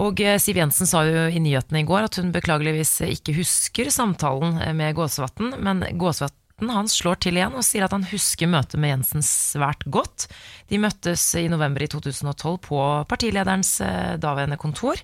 [0.00, 3.90] Og eh, Siv Jensen sa jo i nyhetene i går at hun beklageligvis ikke husker
[3.94, 8.50] samtalen eh, med Gåsvatn, men Gåsvatn han slår til igjen og sier at han husker
[8.50, 10.28] møtet med Jensen svært godt.
[10.70, 12.80] De møttes i november i 2012 på
[13.10, 15.02] partilederens eh, daværende kontor.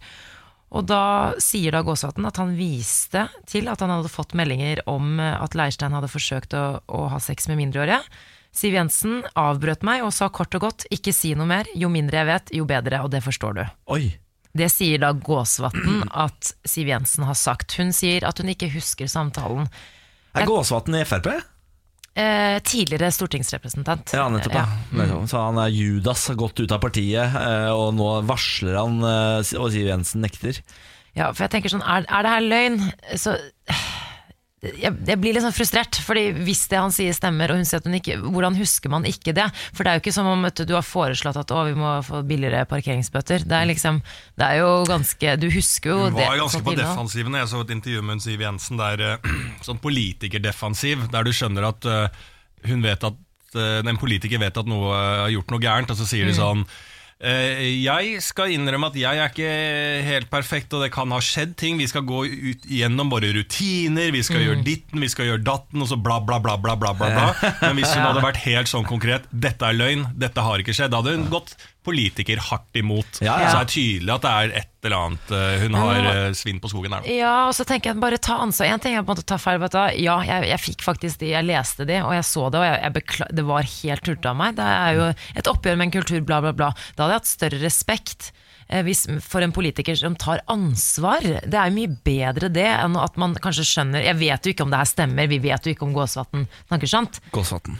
[0.70, 5.18] Og da sier da Gåsvatn at han viste til at han hadde fått meldinger om
[5.18, 7.98] at Leirstein hadde forsøkt å, å ha sex med mindreårige.
[8.55, 12.22] Siv Jensen avbrøt meg og sa kort og godt ikke si noe mer, jo mindre
[12.22, 13.64] jeg vet, jo bedre, og det forstår du.
[13.98, 14.05] Oi.
[14.56, 17.76] Det sier da Gåsvatn at Siv Jensen har sagt.
[17.78, 19.70] Hun sier at hun ikke husker samtalen.
[20.34, 21.30] Er Gåsvatn i Frp?
[22.18, 24.10] Eh, tidligere stortingsrepresentant.
[24.16, 24.56] Ja, nettopp.
[24.58, 24.64] Ja.
[24.98, 25.28] Nettopp.
[25.30, 29.52] Så han er Judas, har gått ut av partiet, eh, og nå varsler han, eh,
[29.60, 30.58] og Siv Jensen nekter.
[31.14, 32.80] Ja, for jeg tenker sånn, er, er det her løgn?
[33.18, 33.36] Så
[34.61, 37.81] jeg, jeg blir litt sånn frustrert, fordi hvis det han sier stemmer, og hun sier
[37.81, 39.46] at hun ikke Hvordan husker man ikke det?
[39.73, 41.94] For det er jo ikke som om du, du har foreslått at å, vi må
[42.05, 43.46] få billigere parkeringsbøter.
[43.49, 44.03] Det er liksom
[44.37, 46.29] Det er jo ganske Du husker jo Hun det.
[46.42, 47.38] ganske på defensiven.
[47.40, 49.33] Jeg så et intervju med Siv Jensen der eh,
[49.66, 52.07] sånn politikerdefensiv, der du skjønner at uh,
[52.68, 53.16] hun vet at
[53.57, 56.37] uh, en politiker vet at noe eh, har gjort noe gærent, og så sier de
[56.37, 56.40] Mm.
[56.42, 56.89] sånn eh,
[57.20, 59.50] jeg skal innrømme at jeg er ikke
[60.06, 61.76] helt perfekt, og det kan ha skjedd ting.
[61.76, 64.46] Vi skal gå ut gjennom våre rutiner, vi skal Mm.
[64.46, 66.56] gjøre ditten, vi skal gjøre datten, og så bla, bla, bla.
[66.56, 67.35] bla, bla, bla, bla.
[67.61, 70.90] Men hvis hun hadde vært helt sånn konkret 'dette er løgn, dette har ikke skjedd',
[70.90, 73.20] da hadde hun gått politiker hardt imot.
[73.24, 73.48] Ja, ja.
[73.50, 76.60] Så det er tydelig at det er et eller annet eh, hun har eh, svinn
[76.60, 78.68] på skogen der Ja, og så tenker jeg bare ta ansvar.
[78.72, 79.58] En ting er på en måte å ta feil.
[79.62, 79.80] Vet du.
[80.04, 82.78] Ja, jeg, jeg fikk faktisk de, jeg leste de, og jeg så det, og jeg,
[82.84, 84.56] jeg bekla- det var helt tullete av meg.
[84.60, 85.08] Det er jo
[85.42, 86.70] et oppgjør med en kultur, bla, bla, bla.
[86.96, 88.30] Da hadde jeg hatt større respekt.
[88.68, 91.20] eh, Hvis, for en politiker som tar ansvar.
[91.24, 94.64] Det er jo mye bedre det enn at man kanskje skjønner Jeg vet jo ikke
[94.68, 97.20] om det her stemmer, vi vet jo ikke om Gåsvatn snakker sant.
[97.36, 97.76] Gåsvatn.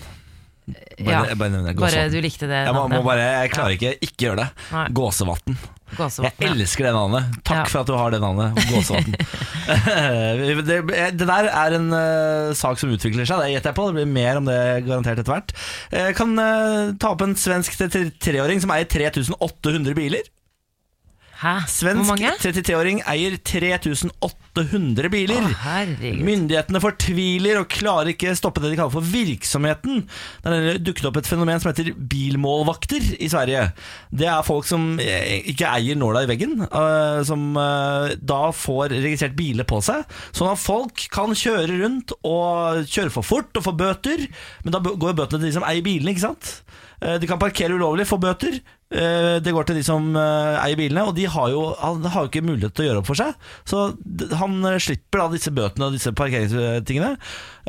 [0.68, 3.92] Bare, Ja, bare nevner bare du likte det Jeg, må, må bare, jeg klarer ikke
[4.05, 4.49] ikke gjøre det.
[4.75, 4.87] Nei.
[4.94, 5.57] Gåsevatn.
[5.99, 7.38] Jeg elsker det navnet.
[7.42, 7.64] Takk Ja.
[7.73, 8.59] for at du har det navnet.
[8.70, 9.16] Gåsevatn.
[10.68, 10.77] det,
[11.18, 13.88] det der er en uh, sak som utvikler seg, det gjetter jeg på.
[13.90, 15.55] Det blir mer om det garantert etter hvert.
[15.96, 20.31] Jeg kan uh, ta opp en svensk 33-åring som eier 3800 biler.
[21.40, 21.55] Hæ?
[21.72, 22.31] Svensk mange?
[22.42, 25.46] 33-åring eier 3800 biler.
[25.48, 25.76] Å.
[26.20, 30.03] Myndighetene fortviler og klarer ikke stoppe det de kaller for virksomheten.
[30.44, 33.62] Det har dukket opp et fenomen som heter bilmålvakter i Sverige.
[34.12, 38.92] Det er folk som eh, ikke eier nåla i veggen, eh, som eh, da får
[38.98, 40.05] registrert biler på seg.
[40.37, 44.26] Sånn at folk kan kjøre rundt og kjøre for fort og få bøter,
[44.66, 46.53] men da går bøtene til de som eier bilene, ikke sant?
[47.00, 48.59] De kan parkere ulovlig, få bøter.
[48.90, 52.24] Eh, Det går til de som eh, eier bilene, og de har jo, han har
[52.26, 53.35] jo ikke mulighet til å gjøre opp for seg.
[53.64, 53.85] Så
[54.40, 57.12] han eh, slipper da disse bøtene og disse parkeringstingene.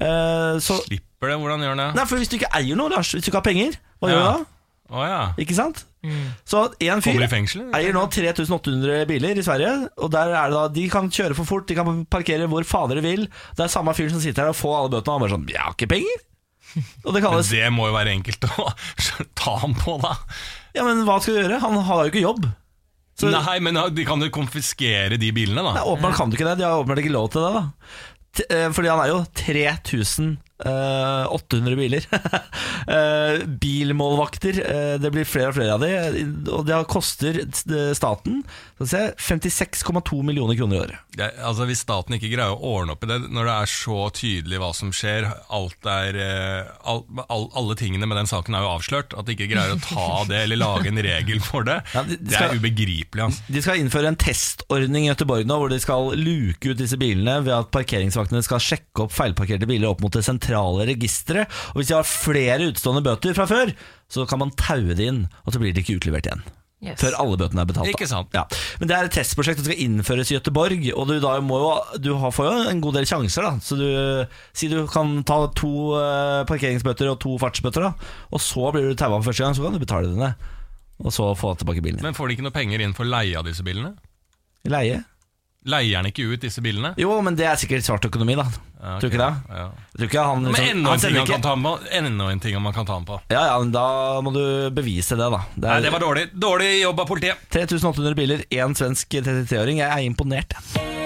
[0.01, 1.38] Eh, Så, Slipper det?
[1.43, 1.89] Hvordan gjør han det?
[1.99, 4.15] nei, for Hvis du ikke eier noe, Lars, hvis du ikke har penger, hva Ja.
[4.15, 4.57] gjør du da?
[4.91, 5.19] Oh, ja.
[5.39, 5.86] Ikke sant?
[6.43, 7.62] Så en fyr fengsel?
[7.77, 9.88] eier nå 3800 biler i Sverige.
[10.03, 12.97] Og der er det da, De kan kjøre for fort, de kan parkere hvor fader
[12.99, 13.23] de vil.
[13.55, 15.47] Det er samme fyr som sitter her og får alle bøtene, og han bare sånn
[15.47, 16.25] 'Jeg har ikke penger'.
[17.05, 18.73] Og det Men det må jo være enkelt å
[19.36, 20.15] ta ham på, da.
[20.75, 21.60] Ja, men hva skal du gjøre?
[21.60, 22.45] Han har jo ikke jobb.
[23.19, 25.84] Så- Nei, men de kan jo konfiskere de bilene, Nei, da.
[25.84, 26.57] åpenbart kan du ikke det.
[26.60, 27.53] De har åpenbart ikke lov til det.
[27.53, 27.63] da
[28.34, 29.25] T eh, Fordi han er jo
[30.65, 32.08] 3800 biler.
[32.91, 34.58] Eh, Bilmålvakter.
[34.65, 35.91] eh, Det blir flere og flere av de.
[36.52, 37.38] Og det koster
[37.95, 41.04] staten skal vi se, 56,2 millioner kroner i året.
[41.19, 44.00] Ja, altså Hvis staten ikke greier å ordne opp i det når det er så
[44.17, 48.65] tydelig hva som skjer, alt er, eh, all, all, alle tingene med den saken er
[48.65, 51.78] jo avslørt, at de ikke greier å ta det eller lage en regel for det,
[51.93, 53.24] Ja, de- de det skal- er ubegripelig.
[53.30, 53.45] Altså.
[53.54, 57.38] De skal innføre en testordning i Göteborg nå, hvor de skal luke ut disse bilene
[57.45, 61.51] ved at parkeringsvaktene skal sjekke opp feilparkerte biler opp mot det sentrale registeret.
[61.71, 63.71] Og hvis de har flere utstående bøter fra før,
[64.11, 66.43] så kan man taue det inn, og så blir de ikke utlevert igjen.
[66.81, 66.97] Yes.
[66.97, 67.89] Før alle bøtene er betalt.
[67.91, 68.31] Ikke sant.
[68.33, 68.41] Ja.
[68.81, 70.87] Men det er et testprosjekt som skal innføres i Gøteborg.
[70.95, 71.67] og du, da må jo,
[72.01, 73.45] du får jo en god del sjanser.
[73.45, 73.85] da Så du,
[74.57, 77.93] Si du kan ta to eh, parkeringsbøter og to fartsbøter, da
[78.33, 80.31] og så blir du taua for første gang, så kan du betale dine.
[81.05, 82.05] Og så få tilbake bilen din.
[82.09, 83.93] Men får de ikke noe penger inn for leie av disse bilene?
[84.65, 85.03] Leie?
[85.69, 86.95] Leier han ikke ut disse bilene?
[86.97, 88.47] Jo, men det er sikkert svart økonomi, da.
[88.82, 89.58] Ja, Tror du ikke det?
[89.60, 89.65] Ja.
[89.93, 92.58] Tror ikke han, Men liksom, enda han en, ting han kan ta enda en ting
[92.65, 93.19] man kan ta med på.
[93.30, 93.86] Ja, ja, men da
[94.26, 94.41] må du
[94.74, 95.43] bevise det, da.
[95.54, 96.26] Det Nei, er det var dårlig.
[96.34, 97.45] Dårlig jobb av politiet.
[97.54, 99.84] 3800 biler, én svensk 33-åring.
[99.86, 100.58] Jeg er imponert.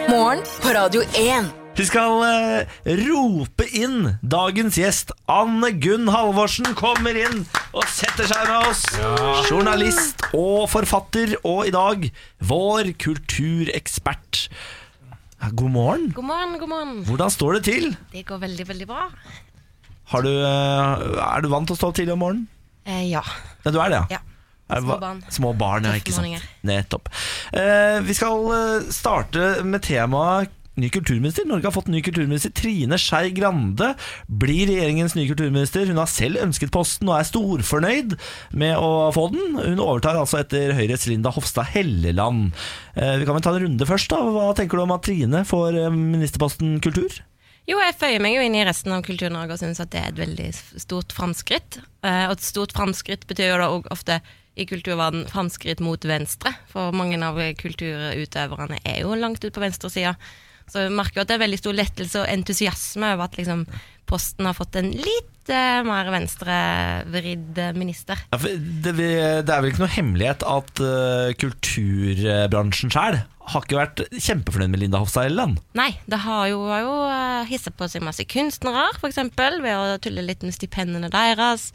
[0.08, 1.65] Morgen på Radio 1.
[1.76, 5.12] Vi skal eh, rope inn dagens gjest.
[5.32, 7.42] Anne Gunn Halvorsen kommer inn
[7.76, 8.84] og setter seg med oss.
[9.50, 12.08] Journalist og forfatter, og i dag
[12.48, 14.46] vår kulturekspert.
[15.44, 16.08] Ja, God morgen.
[16.16, 16.96] God morgen, god morgen.
[17.10, 17.90] Hvordan står det til?
[18.16, 19.10] Det går veldig, veldig bra.
[20.14, 22.48] Har du, eh, er du vant til å stå opp tidlig om morgenen?
[22.88, 23.24] Eh, ja.
[23.66, 24.22] Ja, du er det, ja.
[24.72, 25.20] Er det Små hva- barn.
[25.30, 26.26] Små barn, ja, Tøffe ikke sant.
[26.32, 26.52] morgener.
[26.72, 27.10] Nettopp.
[27.54, 31.46] Eh, vi skal eh, starte med temaet ny kulturminister.
[31.48, 32.54] Norge har fått ny kulturminister.
[32.56, 33.94] Trine Skei Grande
[34.28, 35.88] blir regjeringens nye kulturminister.
[35.90, 38.18] Hun har selv ønsket posten og er storfornøyd
[38.58, 39.60] med å få den.
[39.60, 42.52] Hun overtar altså etter Høyres Linda Hofstad Helleland.
[42.96, 44.12] Eh, vi kan vel ta en runde først.
[44.12, 47.22] da Hva tenker du om at Trine får eh, ministerposten kultur?
[47.66, 50.12] Jo, jeg føyer meg jo inn i resten av Kultur-Norge og syns at det er
[50.12, 50.50] et veldig
[50.84, 51.80] stort framskritt.
[52.06, 54.20] Eh, og et stort framskritt betyr jo da òg ofte
[54.56, 60.14] i kulturverden framskritt mot venstre, for mange av kulturutøverne er jo langt ut på venstresida.
[60.72, 63.66] Så vi merker at det er veldig stor lettelse og entusiasme over at liksom,
[64.06, 68.20] Posten har fått en litt eh, mer venstrevridd minister.
[68.30, 73.78] Ja, for det, det er vel ikke noe hemmelighet at uh, kulturbransjen sjøl har ikke
[73.78, 75.60] vært kjempefornøyd med Linda Hofstad Helleland.
[75.78, 76.96] Nei, det har jo, har jo
[77.50, 81.72] hisset på seg masse kunstnere, f.eks., ved å tulle litt med stipendene deres.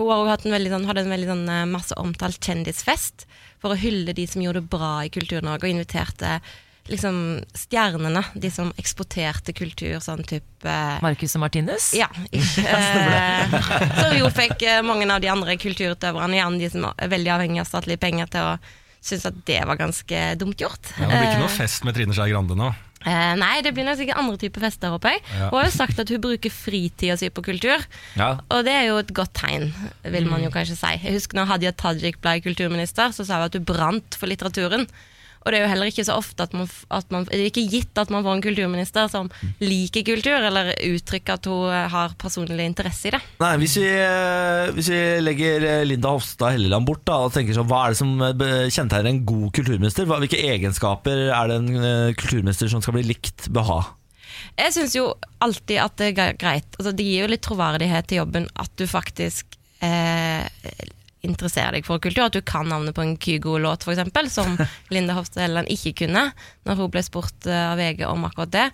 [0.00, 3.26] Hun har jo hatt en veldig, sånn, hadde en veldig sånn, eh, masse omtalt kjendisfest
[3.60, 6.38] for å hylle de som gjorde det bra i Kultur-Norge, og inviterte
[6.90, 7.16] liksom
[7.56, 11.92] stjernene, de som eksporterte kultur, sånn type Marcus og Martinus?
[11.96, 13.56] ja, eh,
[14.02, 17.62] så jo fikk eh, mange av de andre kulturutøverne, gjerne de som er veldig avhengig
[17.64, 18.58] av statlige penger, til å
[19.00, 20.90] synes at det var ganske dumt gjort.
[20.98, 22.66] Ja, det blir ikke Eh, noe fest med Trine Skei Grande nå.
[23.00, 25.22] Eh, nei, det blir nok sikkert andre typer fester, håper jeg.
[25.38, 25.46] Ja.
[25.48, 27.80] Hun har jo sagt at hun bruker fritida si på kultur,
[28.20, 28.34] Ja.
[28.52, 29.70] og det er jo et godt tegn,
[30.04, 30.44] vil man Mm.
[30.44, 30.90] jo kanskje si.
[31.00, 34.84] Jeg husker når Hadia Tajik ble kulturminister, så sa hun at hun brant for litteraturen.
[35.40, 37.68] Og det er jo heller ikke så ofte at man, at man Det er ikke
[37.72, 39.30] gitt at man får en kulturminister som
[39.62, 43.22] liker kultur, eller uttrykker at hun eh, har personlig interesse i det.
[43.40, 47.56] Nei, hvis vi, eh, hvis vi legger eh, Linda Hofstad Helleland bort da, og tenker
[47.56, 50.08] sånn, hva er det som kjennetegner en god kulturminister?
[50.10, 51.72] Hvilke egenskaper er det en
[52.20, 53.80] kulturminister som skal bli likt, bør ha?
[54.58, 55.06] Jeg syns jo
[55.44, 56.68] alltid at det er greit.
[56.78, 60.44] Altså, det gir jo litt troverdighet til jobben at du faktisk eh,
[61.26, 62.26] interesserer deg for kultur.
[62.26, 64.56] At du kan navnet på en Kygo-låt, f.eks., som
[64.94, 66.30] Linda Hofstad Helleland ikke kunne
[66.68, 68.66] når hun ble spurt eh, av VG om akkurat det.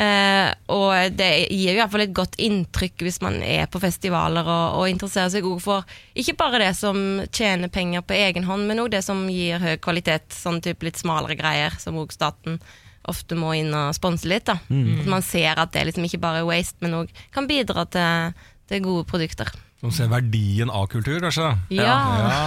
[0.00, 4.80] Eh, og det gir jo iallfall et godt inntrykk hvis man er på festivaler og,
[4.80, 7.00] og interesserer seg også for ikke bare det som
[7.34, 10.30] tjener penger på egen hånd, men òg det som gir høy kvalitet.
[10.34, 12.60] Sånn type litt smalere greier, som òg staten
[13.08, 14.46] ofte må inn og sponse litt.
[14.48, 14.58] da.
[15.00, 18.38] At man ser at det liksom ikke bare er waste, men òg kan bidra til,
[18.70, 19.50] til gode produkter.
[19.80, 21.46] Som ser verdien av kultur, kanskje.
[21.72, 21.84] Ja.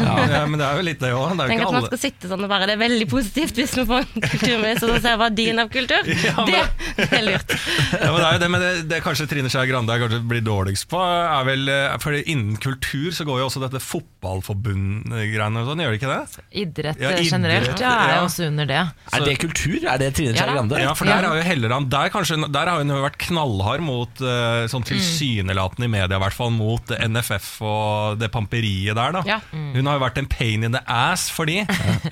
[0.04, 1.32] Ja, ja, men det er jo litt det òg.
[1.40, 4.04] Tenk at man skal sitte sånn og bare Det er veldig positivt hvis man får
[4.06, 6.12] en kulturminister som ser verdien av kultur.
[6.28, 6.60] Ja, Det
[7.00, 7.56] det, er lurt.
[7.56, 10.44] ja, men det er jo det, men det, det kanskje Trine Skei Grande kanskje blir
[10.46, 15.70] dårligst på, er vel eh, For innen kultur så går jo også dette fotballforbund-greiene og
[15.72, 16.44] sånn, gjør det ikke det?
[16.64, 18.82] Idrett Ja, eh, idrett, generelt ja, er jo også under det.
[19.18, 19.78] Er det kultur?
[19.90, 20.48] Er det Trine Skei.
[20.54, 20.80] Grande?
[20.84, 24.22] Ja, for der har jo Helleland Der, kanskje, der har hun jo vært knallhard mot
[24.22, 26.94] eh, Sånn tilsynelatende i media, i hvert fall mot
[27.24, 29.16] NFF og det pamperiet der.
[29.16, 29.40] da Ja.
[29.54, 31.62] Hun har jo vært en pain in the ass for de.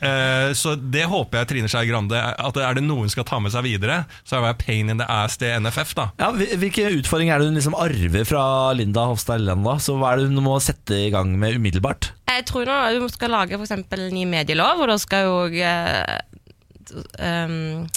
[0.02, 3.38] Eh, så det håper jeg Trine Skei Grande At er det noe hun skal ta
[3.44, 5.94] med seg videre, så er det pain in the ass til NFF.
[5.98, 8.44] da Ja, hvilke utfordringer er det hun liksom arver fra
[8.78, 9.66] Linda Hofstad Helleland?
[9.68, 9.76] da?
[9.84, 12.12] Så Hva er det hun må sette i gang med umiddelbart?
[12.32, 16.22] Jeg tror nå hun skal lage for eksempel ny medielov, og da skal jo eh,
[17.20, 17.88] um,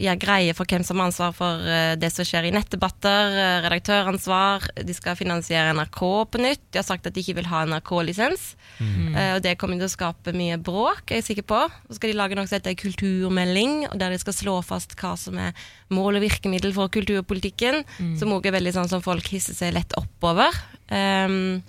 [0.00, 3.66] gjøre greie for hvem som har ansvar for eh, det som skjer i nettdebatter, eh,
[3.66, 4.66] redaktøransvar.
[4.86, 6.64] De skal finansiere NRK på nytt.
[6.74, 8.54] De har sagt at de ikke vil ha NRK-lisens.
[8.74, 9.14] Mm.
[9.14, 11.60] og det kommer til å skape mye bråk, er jeg sikker på.
[11.86, 15.38] Så skal de lage noe som heter kulturmelding, der de skal slå fast hva som
[15.38, 15.54] er
[15.94, 17.84] mål og virkemiddel for kulturpolitikken,
[18.18, 20.58] som også er veldig sånn som folk hisser seg lett oppover.
[20.90, 21.62] Um,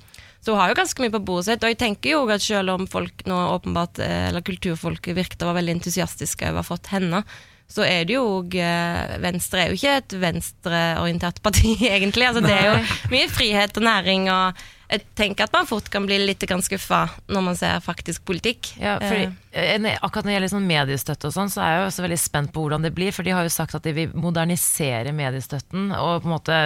[0.45, 2.75] så hun har jo ganske mye på bordet sitt, og jeg tenker jo at selv
[2.75, 6.67] om folk nå åpenbart, eh, eller kulturfolket virket å være veldig entusiastiske over å ha
[6.67, 7.23] fått henne,
[7.71, 8.55] så er det jo òg
[9.23, 12.27] Venstre er jo ikke et venstreorientert parti, egentlig.
[12.29, 12.75] Altså, det er jo
[13.13, 17.41] mye frihet og næring, og jeg tenker at man fort kan bli litt skuffa når
[17.41, 18.75] man ser faktisk politikk.
[18.81, 21.79] Ja, fordi, Eh, eh, akkurat når det gjelder sånn mediestøtte og sånn, så er jeg
[21.79, 23.13] jo også veldig spent på hvordan det blir.
[23.15, 26.57] For de har jo sagt at de vil modernisere mediestøtten og på en måte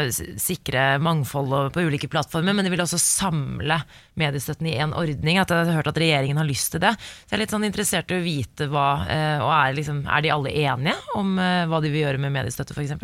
[0.41, 3.77] sikre mangfold på ulike plattformer, men de vil også samle
[4.17, 5.37] mediestøtten i én ordning.
[5.37, 6.95] At jeg har hørt at regjeringen har lyst til det.
[6.97, 10.25] Så jeg er litt sånn interessert i å vite hva eh, Og er, liksom, er
[10.25, 12.97] de alle enige om hva de vil gjøre med mediestøtte, f.eks.?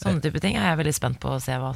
[0.00, 1.70] Sånne type ting er jeg veldig spent på å se hva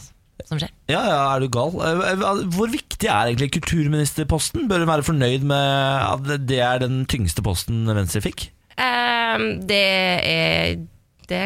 [0.49, 0.73] som skjer.
[0.91, 1.75] Ja, ja, er du gal?
[1.79, 4.67] Eh, eh, Hvor viktig er egentlig kulturministerposten?
[4.71, 5.69] Bør hun være fornøyd med
[6.09, 8.49] at det er den tyngste posten Venstre fikk?
[8.75, 9.85] Um, det
[10.27, 10.83] er
[11.25, 11.45] Det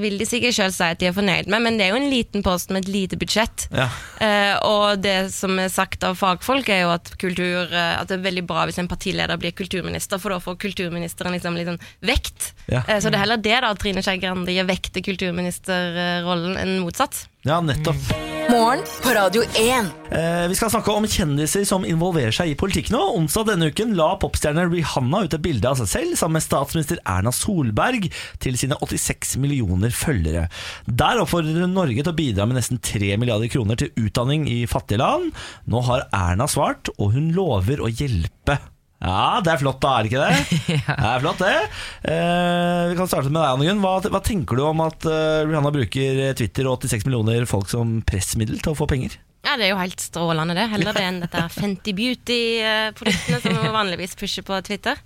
[0.00, 2.08] vil de sikkert sjøl si at de er fornøyd med, men det er jo en
[2.10, 3.68] liten post med et lite budsjett.
[3.70, 3.84] Ja.
[4.18, 8.24] Eh, og det som er sagt av fagfolk, er jo at, kultur, at det er
[8.24, 12.50] veldig bra hvis en partileder blir kulturminister, for da får kulturministeren liksom litt sånn vekt.
[12.66, 12.82] Ja.
[12.82, 16.58] Eh, så det er heller det da at Trine Skei Grande gir vekt til kulturministerrollen
[16.58, 17.28] enn motsatt.
[17.42, 17.96] Ja, nettopp.
[18.50, 19.86] Morgen på Radio 1.
[20.12, 23.00] Eh, vi skal snakke om kjendiser som involverer seg i politikk nå.
[23.16, 27.00] Onsdag denne uken la popstjerne Rihanna ut et bilde av seg selv sammen med statsminister
[27.02, 28.06] Erna Solberg
[28.44, 30.44] til sine 86 millioner følgere.
[30.86, 34.60] Der oppfordrer hun Norge til å bidra med nesten 3 milliarder kroner til utdanning i
[34.70, 35.32] fattige land.
[35.66, 38.60] Nå har Erna svart, og hun lover å hjelpe.
[39.02, 40.60] Ja, det er flott da, er det ikke det?
[41.02, 41.56] Det er flott det.
[42.06, 43.82] Eh, vi kan starte med deg, Anne Gunn.
[43.82, 47.98] Hva, hva tenker du om at uh, Rihanna bruker Twitter og 86 millioner folk som
[48.06, 49.18] pressmiddel til å få penger?
[49.18, 50.68] Ja, Ja, det er jo helt strålende, det.
[50.70, 55.00] Heller det enn dette Fenty Beauty-produktene som vi vanligvis pusher på Twitter.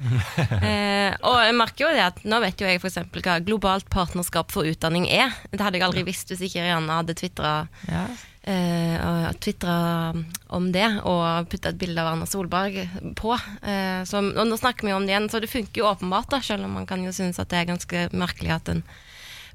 [0.60, 2.98] Eh, og jeg merker jo det at nå vet jo jeg f.eks.
[3.16, 5.32] hva globalt partnerskap for utdanning er.
[5.54, 7.54] Det hadde jeg aldri visst hvis ikke Rihanna hadde tvitra
[7.88, 8.04] Ja.
[8.46, 10.20] Eh, og twitret
[10.56, 12.78] om det og putta et bilde av Erna Solberg
[13.18, 13.34] på.
[13.62, 16.42] Eh, så, og nå snakker vi om det igjen, så det funker jo åpenbart, da,
[16.44, 18.86] selv om man kan jo synes at det er ganske merkelig at en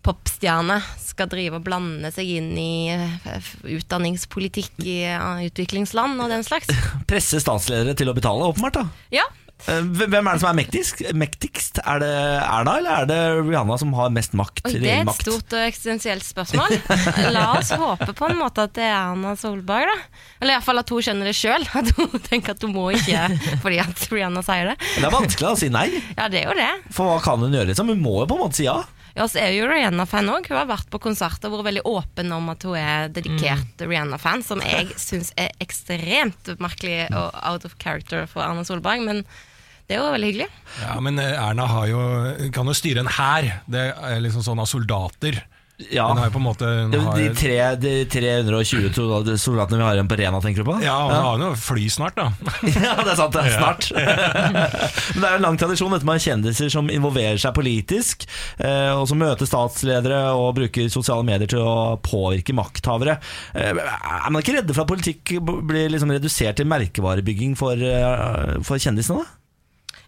[0.01, 6.45] popstjerne skal drive og blande seg inn i eh, utdanningspolitikk i eh, utviklingsland og den
[6.45, 6.71] slags.
[7.10, 8.82] Presse statsledere til å betale, åpenbart.
[8.82, 9.27] da Ja,
[9.65, 11.02] Hvem er det som er mektigst?
[11.17, 11.80] mektigst?
[11.86, 12.10] Er det
[12.41, 14.63] Erna, eller er det Rihanna som har mest makt?
[14.67, 15.21] Oi, det er et makt?
[15.28, 16.74] stort og eksistensielt spørsmål.
[17.36, 20.24] La oss håpe på en måte at det er Erna Solberg, da.
[20.41, 21.67] Eller iallfall at hun skjønner det sjøl.
[21.82, 23.28] At hun tenker at hun må ikke
[23.63, 24.80] fordi at Rihanna sier det.
[24.97, 26.71] Det er vanskelig å si nei, Ja, det er jo det.
[26.95, 27.69] for hva kan hun gjøre?
[27.71, 27.93] liksom?
[27.93, 28.80] Hun må jo på en måte si ja.
[29.12, 30.45] Ja, så er jo Rihanna-fan òg.
[30.47, 34.39] Hun har vært på konserter og vært veldig åpen om at hun er dedikert Rihanna-fan,
[34.47, 39.04] som jeg syns er ekstremt merkelig og out of character for Erna Solberg.
[39.04, 39.19] Men
[39.87, 40.49] det jo veldig hyggelig.
[40.81, 42.03] Ja, Men eh, Erna har jo,
[42.55, 43.49] kan jo styre en hær.
[43.71, 43.87] Det
[44.23, 45.41] liksom sånn av soldater.
[45.89, 46.03] ja.
[46.11, 48.91] Hun har på en måte har, de, tre, de 320
[49.41, 50.75] soldatene vi har igjen på Rena, tenker du på?
[50.85, 51.21] Ja, og ja.
[51.25, 52.27] har jo fly snart, da.
[52.85, 53.33] Ja, det er sant.
[53.33, 53.87] det er Snart.
[55.15, 58.27] Men det er en lang tradisjon dette med kjendiser som involverer seg politisk,
[58.61, 63.17] eh, og som møter statsledere og bruker sosiale medier til å påvirke makthavere.
[63.57, 65.33] Eh, Er man ikke redde for at politikk
[65.65, 67.81] blir liksom redusert til merkevarebygging for,
[68.69, 69.25] for kjendisene?
[69.25, 69.40] da?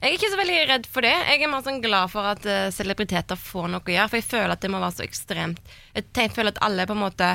[0.03, 1.13] Jeg er ikke så veldig redd for det.
[1.15, 4.09] Jeg er mer sånn glad for at uh, celebriteter får noe å gjøre.
[4.11, 5.61] For jeg føler at det må være så ekstremt.
[5.95, 7.29] Jeg tenker, føler at alle på en måte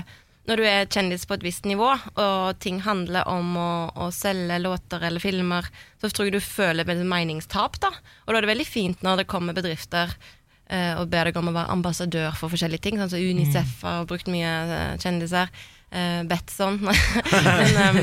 [0.48, 4.56] Når du er kjendis på et visst nivå, og ting handler om å, å selge
[4.62, 5.66] låter eller filmer,
[6.00, 7.76] så tror jeg du føler et meningstap.
[7.80, 7.90] da.
[8.24, 10.14] Og da er det veldig fint når det kommer bedrifter
[10.72, 13.00] uh, og ber deg om å være ambassadør for forskjellige ting.
[13.00, 15.52] Sånn som Unicef har brukt mye uh, kjendiser.
[15.88, 16.74] Uh, Betson.
[16.84, 17.98] Men, um,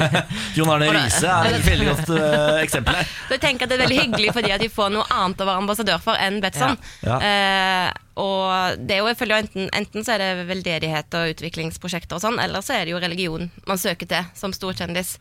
[0.57, 3.11] Jon Arne Og Riise er et veldig godt uh, eksempel her.
[3.27, 5.47] Så jeg tenker at det er veldig hyggelig fordi at de får noe annet å
[5.51, 6.79] være ambassadør for enn Betson.
[7.05, 7.19] Ja.
[7.21, 11.33] Eh, og det er jo, jeg føler jo enten, enten så er det veldedighet og
[11.33, 15.17] utviklingsprosjekter og sånn, eller så er det jo religion man søker til som storkjendis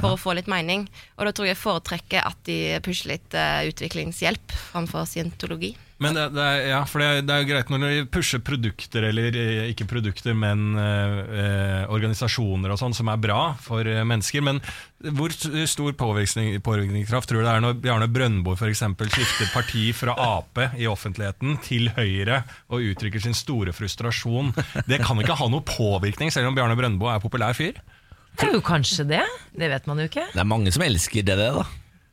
[0.00, 0.86] for å få litt mening.
[1.18, 5.74] Og da tror jeg jeg foretrekker at de pusher litt eh, utviklingshjelp framfor scientologi.
[5.98, 9.08] Men det, det er, ja, for det, det er jo greit når de pusher produkter,
[9.08, 14.04] eller eh, ikke produkter, men eh, eh, organisasjoner og sånn, som er bra for eh,
[14.06, 14.44] mennesker.
[14.46, 14.60] Men
[15.18, 18.84] hvor stor påvirkningskraft tror du det er når Bjarne Brøndbo f.eks.
[19.10, 24.54] skifter parti fra Ap i offentligheten til Høyre og uttrykker sin store frustrasjon?
[24.86, 27.82] Det kan ikke ha noe påvirkning, selv om Bjarne Brøndbo er populær fyr?
[28.38, 29.24] Det er jo kanskje det.
[29.50, 30.28] Det vet man jo ikke.
[30.30, 31.66] Det er mange som elsker det, det da.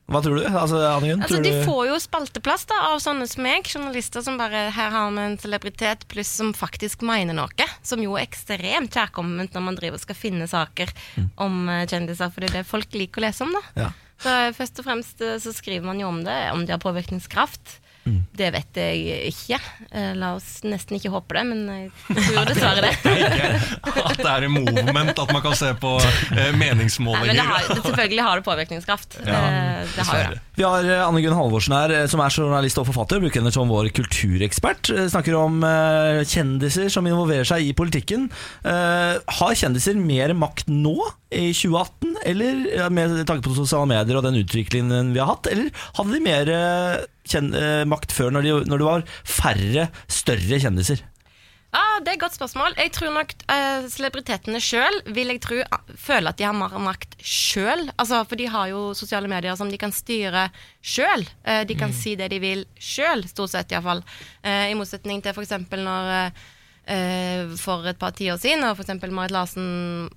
[0.05, 0.43] Hva tror du?
[0.45, 1.63] Altså, Anniken, Altså, tror de du...
[1.65, 5.37] får jo spalteplass da, av sånne som meg, journalister som bare Her har vi en
[5.41, 7.69] celebritet pluss som faktisk mener noe.
[7.81, 10.93] Som jo er ekstremt kjærkomment når man driver og skal finne saker
[11.41, 13.63] om eh, kjendiser, for det er det folk liker å lese om, da.
[13.81, 13.89] Ja.
[14.21, 16.83] Så eh, først og fremst eh, så skriver man jo om det, om de har
[16.83, 17.79] påvirkningskraft.
[18.05, 19.57] Det vet jeg ikke.
[19.91, 21.89] Eh, La oss nesten ikke håpe det, men jeg
[22.29, 22.91] tror dessverre det.
[23.81, 25.95] At det er en movement, at man kan se på
[26.59, 27.25] meningsmålinger.
[27.25, 29.17] Nei, men det har, det, selvfølgelig har det påvirkningskraft.
[29.25, 30.39] Ja, Eh, det har det.
[30.55, 33.19] Vi har eh, Anne Gunn Halvorsen her, eh, som er journalist og forfatter.
[33.23, 34.89] Bruker henne som vår kulturekspert.
[34.93, 38.29] Eh, Snakker om eh, kjendiser som involverer seg i politikken.
[38.65, 40.95] Eh, har kjendiser mer makt nå,
[41.33, 45.49] i 2018, eller med tanke på sosiale medier og den utviklingen vi har hatt?
[45.51, 50.61] Eller hadde de mer eh, eh, makt før, når, de, når det var færre større
[50.61, 51.03] kjendiser?
[51.75, 52.75] Ja, Det er et godt spørsmål.
[52.79, 56.75] Jeg tror nok eh, Celebritetene sjøl vil jeg tro ah, føler at de har mer
[56.79, 57.89] makt sjøl.
[57.99, 60.47] Altså, for de har jo sosiale medier som de kan styre
[60.79, 61.25] sjøl.
[61.43, 64.05] Eh, de kan si det de vil sjøl, stort sett iallfall.
[64.43, 65.55] Eh, I motsetning til f.eks.
[65.75, 66.45] når eh,
[67.58, 68.93] for et par tiår siden, og f.eks.
[69.10, 69.65] Marit Larsen,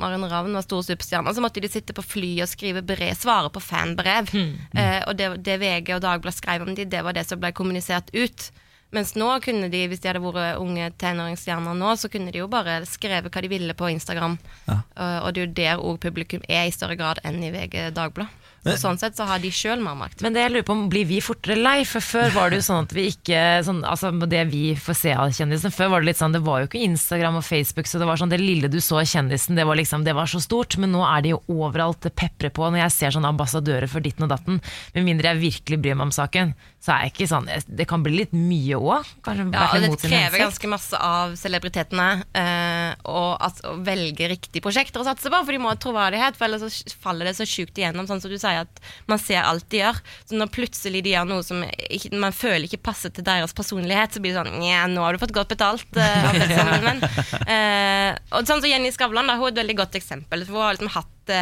[0.01, 3.49] Maren Ravn var store superstjerner, så måtte de sitte på fly og skrive brev, svare
[3.55, 4.33] på fanbrev.
[4.77, 7.55] Eh, og det, det VG og Dagbladet skrev om de, det var det som ble
[7.57, 8.51] kommunisert ut.
[8.95, 12.49] Mens nå kunne de, hvis de hadde vært unge tenåringsstjerner nå, så kunne de jo
[12.49, 14.39] bare skrevet hva de ville på Instagram.
[14.65, 14.79] Ja.
[14.97, 17.91] Uh, og det er jo der òg publikum er i større grad enn i VG
[17.97, 18.33] Dagblad.
[18.67, 20.23] Så sånn sett så har de sjøl mer makt.
[20.25, 21.77] Men det jeg lurer på om blir vi fortere lei?
[21.89, 25.13] For før var det jo sånn at vi ikke sånn, Altså det vi får se
[25.15, 28.01] av kjendisen Før var det litt sånn Det var jo ikke Instagram og Facebook, så
[28.01, 30.43] det var sånn det lille du så av kjendisen, det var liksom Det var så
[30.43, 30.77] stort.
[30.81, 32.67] Men nå er det jo overalt det peprer på.
[32.67, 34.61] Når jeg ser sånne ambassadører for ditten og datten,
[34.95, 38.05] med mindre jeg virkelig bryr meg om saken, så er jeg ikke sånn Det kan
[38.05, 39.09] bli litt mye òg.
[39.27, 42.07] Ja, og det krever ganske masse av celebritetene
[42.39, 46.39] eh, og at, å velge riktige prosjekter å satse på, for de må ha troverdighet,
[46.39, 48.63] for ellers så faller det så sjukt igjennom, sånn som du sier.
[48.63, 49.99] at man ser alt de gjør.
[50.29, 54.15] Så når plutselig de gjør noe som ikke, man føler ikke passer til deres personlighet,
[54.15, 55.89] så blir det sånn Nja, nå har du fått godt betalt.
[56.87, 57.03] Men,
[57.43, 60.47] eh, og sånn som Jenny Skavlan, da, hun er et veldig godt eksempel.
[60.47, 61.35] For hun har liksom hatt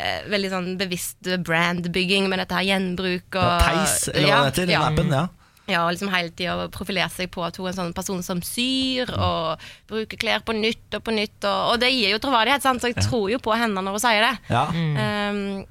[0.00, 4.50] eh, veldig sånn bevisst brandbygging med dette her gjenbruk og Ja, Theis, eller hva det
[4.54, 4.86] heter, ja.
[4.88, 5.14] appen.
[5.14, 5.26] Ja.
[5.70, 8.40] Ja, og liksom hele tida profilere seg på at hun er en sånn person som
[8.42, 11.38] syr og bruker klær på nytt og på nytt.
[11.44, 12.82] Og, og det gir jo troverdighet, sant?
[12.82, 14.32] så jeg tror jo på henne når hun sier det.
[14.50, 14.64] Ja.
[14.72, 15.62] Um,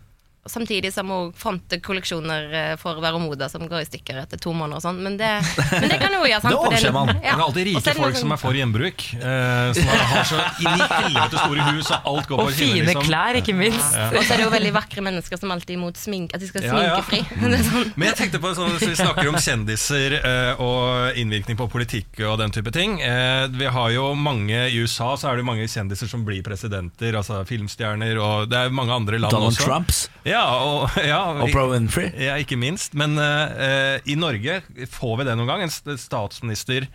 [0.50, 4.54] samtidig som hun fronter kolleksjoner for å være moda som går i stykker etter to
[4.54, 5.00] måneder og sånn.
[5.06, 5.30] Men det,
[5.72, 6.42] men det kan hun gjøre.
[6.42, 6.54] sant?
[6.60, 7.08] Det overser man.
[7.24, 7.36] Ja.
[7.36, 9.06] Det er alltid rike er folk som er for gjenbruk.
[9.20, 12.74] Eh, som har så inn i helvete store hus, og alt går på Og skinner.
[12.74, 13.06] fine Liksom.
[13.08, 13.96] klær, ikke minst.
[14.10, 16.50] Og så er det jo veldig vakre mennesker som alltid er imot smink, at de
[16.50, 17.00] skal Ja, ja.
[17.04, 17.22] sminkefri.
[17.60, 17.92] Er sånn.
[17.96, 22.22] Men jeg tenkte på sånn, så Vi snakker om kjendiser eh, og innvirkning på politikk
[22.30, 22.98] og den type ting.
[23.02, 27.16] Eh, vi har jo mange I USA så er det mange kjendiser som blir presidenter,
[27.20, 29.66] altså filmstjerner, og det er mange andre land Donald også.
[29.68, 30.02] Trumps.
[30.28, 32.12] Ja, og, ja, Oprah Winfrey.
[32.18, 32.96] Ja, ikke minst.
[32.98, 34.62] Men eh, i Norge
[34.92, 35.66] får vi det noen gang.
[35.66, 36.88] En statsminister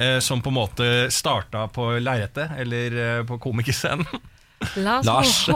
[0.00, 4.06] uh, som på en måte starta på lerretet, eller uh, på komikerscenen.
[4.76, 5.48] Lars, Lars.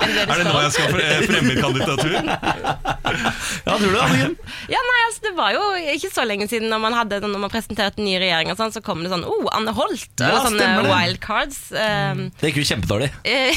[0.00, 2.12] Er det nå jeg skal fre- fremme kandidatur?
[2.20, 4.28] Ja, tror du det?
[4.70, 5.62] Ja, nei, altså Det var jo
[5.94, 8.82] ikke så lenge siden når man, hadde, når man presenterte ny regjering, og sånn, så
[8.84, 10.06] kom det sånn Oh, Anne Holt!
[10.20, 11.58] Ja, og sånne wildcards.
[11.74, 13.08] Um, Det gikk jo kjempedårlig.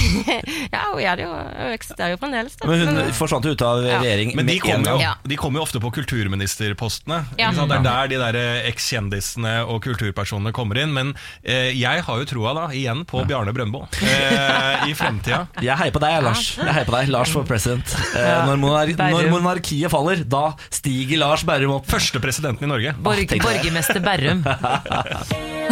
[0.75, 1.33] ja, hun gjør det jo.
[1.33, 2.55] Hun eksisterer jo fremdeles.
[2.59, 2.69] da.
[2.69, 3.99] Men hun Men- forsvant jo ut av Ja.
[4.03, 5.11] regjering Men de kommer jo.
[5.27, 7.19] De kommer jo ofte på kulturministerpostene.
[7.37, 7.49] Ja.
[7.51, 7.69] Ikke sant?
[7.73, 10.93] Det er der de der eh, ekskjendisene og kulturpersonene kommer inn.
[10.95, 11.11] Men
[11.43, 15.43] eh, jeg har jo troa da, igjen på Bjarne Brøndbo eh, i fremtida.
[15.59, 16.45] Jeg heier på deg, Lars.
[16.55, 17.95] Jeg heier på deg, Lars for president.
[18.13, 21.89] Eh, når, monar når monarkiet faller, da stiger Lars Berrum opp.
[21.91, 22.95] Første presidenten i Norge.
[23.03, 24.45] Borg, tenk borgermester Berrum.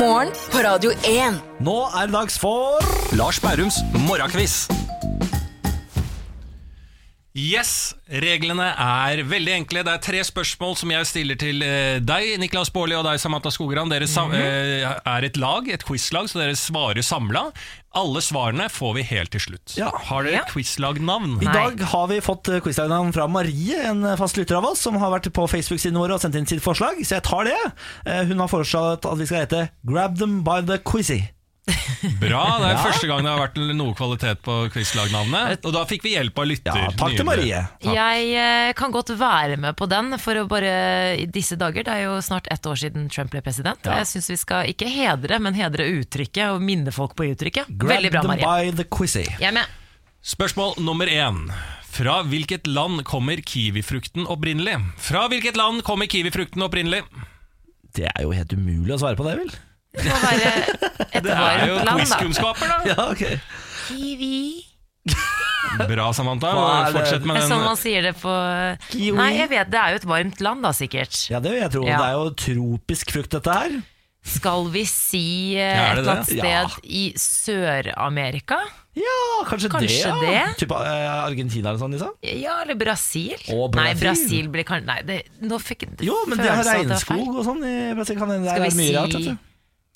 [0.02, 1.42] Morgen på Radio 1.
[1.64, 2.82] Nå er det dags for
[3.16, 4.66] Lars Bærums morgenkviss.
[7.32, 9.86] Yes, reglene er veldig enkle.
[9.88, 13.54] Det er tre spørsmål som jeg stiller til eh, deg, Niklas Baarli, og deg, Samantha
[13.56, 13.88] Skogran.
[13.88, 15.00] Dere sam -hmm.
[15.06, 17.52] er et lag, et quizlag, så dere svarer samla.
[17.96, 19.78] Alle svarene får vi helt til slutt.
[19.78, 19.92] Ja.
[19.96, 20.44] Har dere Ja.
[20.44, 21.42] quizlagnavn?
[21.42, 24.96] I dag har vi fått eh, quizlagnavn fra Marie, en fast lytter av oss, som
[24.96, 28.28] har vært på Facebook-siden vår og sendt inn sitt forslag, så jeg tar det.
[28.28, 31.32] Hun har foreslått at vi skal hete Grab them by the quizzy.
[32.18, 32.82] Bra, det er Ja.
[32.82, 35.62] første gang det har vært noe kvalitet på quizlagnavnet.
[35.68, 36.80] Og da fikk vi hjelp av lytter.
[36.80, 37.60] Ja, takk til Marie.
[37.84, 37.94] Marie.
[37.96, 40.72] Jeg eh, kan godt være med på den, for å bare
[41.22, 43.80] i disse dager Det er jo snart ett år siden Trump ble president.
[43.86, 44.00] Ja.
[44.02, 47.70] jeg syns vi skal ikke hedre, men hedre uttrykket og minne folk på uttrykket.
[47.78, 48.50] Grab Veldig bra, them Marie.
[48.72, 49.28] by the quizzy.
[49.38, 49.78] Jeg er med.
[50.26, 51.46] Spørsmål nummer én.
[51.92, 54.78] Fra hvilket land kommer kiwifrukten opprinnelig?
[55.02, 57.02] Fra hvilket land kommer kiwifrukten opprinnelig?
[57.98, 59.52] Det er jo helt umulig å svare på det, vel?
[59.92, 60.52] Det må være
[61.12, 61.96] et Det er jo varmt land, da.
[62.00, 62.78] quizkunnskaper, da.
[62.88, 63.24] Ja, ok
[63.88, 64.66] Kiwi.
[65.88, 66.52] Bra, Samantha.
[66.56, 66.94] Hva er det?
[66.96, 67.68] Fortsett med Det er sånn den.
[67.68, 68.34] man sier det på
[68.92, 69.16] Kiwi.
[69.18, 71.18] Nei, jeg vet, det er jo et varmt land, da, sikkert.
[71.32, 71.84] Ja, det vil jeg tro.
[71.88, 71.98] Ja.
[72.02, 73.80] Det er jo tropisk frukt, dette her.
[74.22, 75.22] Skal vi si
[75.58, 76.38] eh, Ja, er et det eller annet det?
[76.38, 76.66] sted Ja.
[76.86, 78.60] i Sør-Amerika?
[79.00, 79.16] Ja,
[79.48, 80.34] kanskje, Kanskje det.
[80.36, 80.46] Ja.
[80.46, 80.58] det?
[80.62, 82.12] Typ eh, Argentina eller sånn, liksom?
[82.28, 83.38] Ja, eller Brasil?
[83.50, 84.04] Å, Nei, Brasil.
[84.04, 86.84] Brasil blir kanskje Nei, det, nå fikk jeg Jo, men det har feil av at
[86.84, 87.18] det var feil.
[87.24, 88.20] regnskog og sånn i Brasil.
[88.22, 89.48] Kan det Skal er vi mye si- rart, vet du.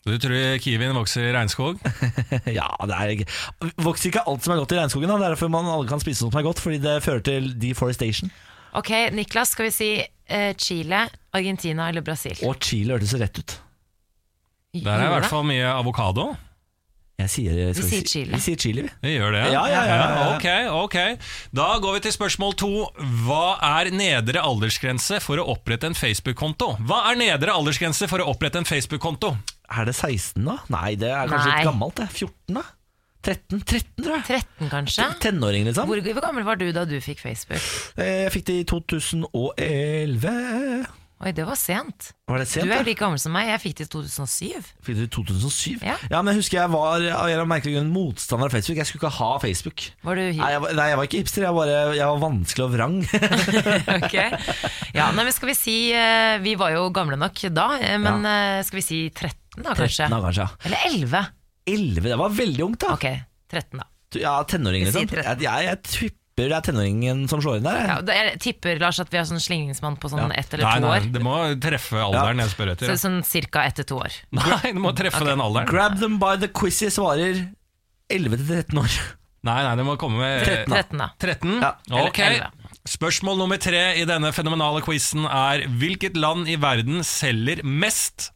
[0.06, 1.80] Du tror kiwien vokser i regnskog?
[2.60, 3.26] Ja, det er ikke
[3.82, 5.10] Vokser ikke alt som er godt i regnskogen.
[5.10, 5.18] Da.
[5.18, 7.48] Det er derfor man alle kan spise noe som er godt, fordi det fører til
[7.62, 8.30] deforestation.
[8.78, 12.38] Ok, Niklas, skal vi si eh, Chile, Argentina eller Brasil?
[12.46, 13.56] Og Chile hørtes rett ut.
[14.76, 16.34] Der er i hvert fall mye avokado.
[17.16, 18.36] Jeg sier, vi, sier si- Chile.
[18.36, 18.90] Vi sier Chile, vi.
[19.08, 19.44] Vi gjør det.
[19.54, 20.26] Ja, ja, ja, ja, ja.
[20.36, 20.48] Ok,
[20.84, 20.98] ok.
[21.56, 22.72] Da går vi til spørsmål to.
[23.24, 26.74] Hva er nedre aldersgrense for å opprette en Facebook-konto?
[26.84, 29.32] Hva er nedre aldersgrense for å opprette en Facebook-konto?
[29.70, 30.58] Er det 16, da?
[30.74, 31.56] Nei, det er kanskje Nei.
[31.60, 31.96] litt gammelt.
[32.02, 32.66] det 14, da?
[33.26, 34.44] 13, 13 tror jeg.
[34.60, 35.06] 13, kanskje?
[35.24, 35.88] Tenåring, liksom.
[35.90, 37.64] Hvor, hvor gammel var du da du fikk Facebook?
[37.98, 40.36] Eh, Jeg fikk det i 2011.
[41.26, 42.10] Oi, det var sent.
[42.28, 43.48] Var det sent Du er like gammel som meg.
[43.48, 44.66] Jeg fikk det i 2007.
[44.84, 45.78] Fikk det i 2007?
[45.80, 45.96] Ja.
[46.20, 48.82] men jeg husker jeg var av en merkelig grunn motstander av Facebook.
[48.82, 49.86] Jeg skulle ikke ha Facebook.
[50.06, 51.46] Var du Nei, jeg var, nei, jeg var ikke hipster.
[51.48, 52.98] Jeg, bare, jeg var vanskelig og vrang.
[53.96, 54.16] Ok.
[54.96, 58.28] Ja, nei, men skal vi si eh, Vi var jo gamle nok da, eh, men
[58.28, 58.62] ja.
[58.68, 60.08] skal vi si 13 da, kanskje?
[60.08, 60.48] 13 da, kanskje.
[60.66, 61.26] Eller 11?
[61.66, 62.94] 11, det var veldig ungt, da.
[62.94, 63.06] Ok,
[63.52, 63.88] 13 da.
[64.22, 65.08] Ja, tenåring, liksom.
[65.08, 65.24] 13.
[65.26, 67.78] Jeg, jeg, jeg tipper det er tenåringen som slår inn der.
[67.80, 67.88] jeg.
[68.12, 70.36] Ja, jeg tipper Lars at vi har sånn slingringsmann på sånn Ja.
[70.42, 71.06] ett eller Nei, to nei, år.
[71.16, 72.92] det må treffe alderen jeg spør etter.
[72.92, 74.18] Så, sånn cirka ett til to år.
[74.36, 75.70] Nei, det må treffe den alderen.
[75.72, 77.40] Grab them by the quizzy svarer
[78.12, 78.98] 11 til 13 år.
[79.46, 80.84] Nei, nei, det må komme med 13, da.
[80.84, 81.10] 13 da.
[81.24, 81.56] 13?
[81.64, 81.72] Ja.
[82.04, 82.20] Ok.
[82.20, 82.72] Eller 11.
[82.86, 88.28] Spørsmål nummer tre i denne fenomenale quizen er Hvilket land i verden selger mest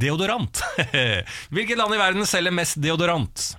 [0.00, 0.62] deodorant?
[1.54, 3.50] Hvilket land i verden selger mest deodorant?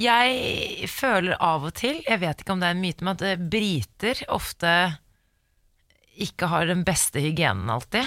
[0.00, 3.24] Jeg føler av og til, jeg vet ikke om det er en myte, men at
[3.28, 4.72] eh, briter ofte
[6.24, 8.06] ikke har den beste hygienen alltid.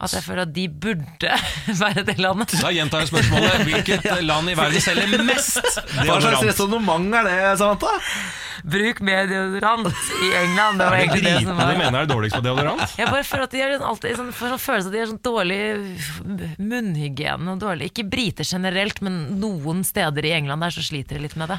[0.00, 1.32] At jeg føler at de burde
[1.82, 2.54] være det landet.
[2.62, 3.64] Da gjentar jeg spørsmålet.
[3.68, 6.46] Hvilket land i verden selger mest Hva slags deodorant?
[6.48, 7.96] resonnement er det, Samantha?
[8.70, 10.80] Bruk mer deodorant i England.
[10.80, 12.82] Det var det egentlig det som var du mener er dårligst på deodorant?
[13.00, 15.22] Jeg bare føler at de har alltid sånn, får sånn følelse at de har sånn
[15.24, 15.60] dårlig
[16.60, 17.54] munnhygiene.
[17.54, 17.90] Og dårlig.
[17.92, 21.58] Ikke briter generelt, men noen steder i England der så sliter de litt med det.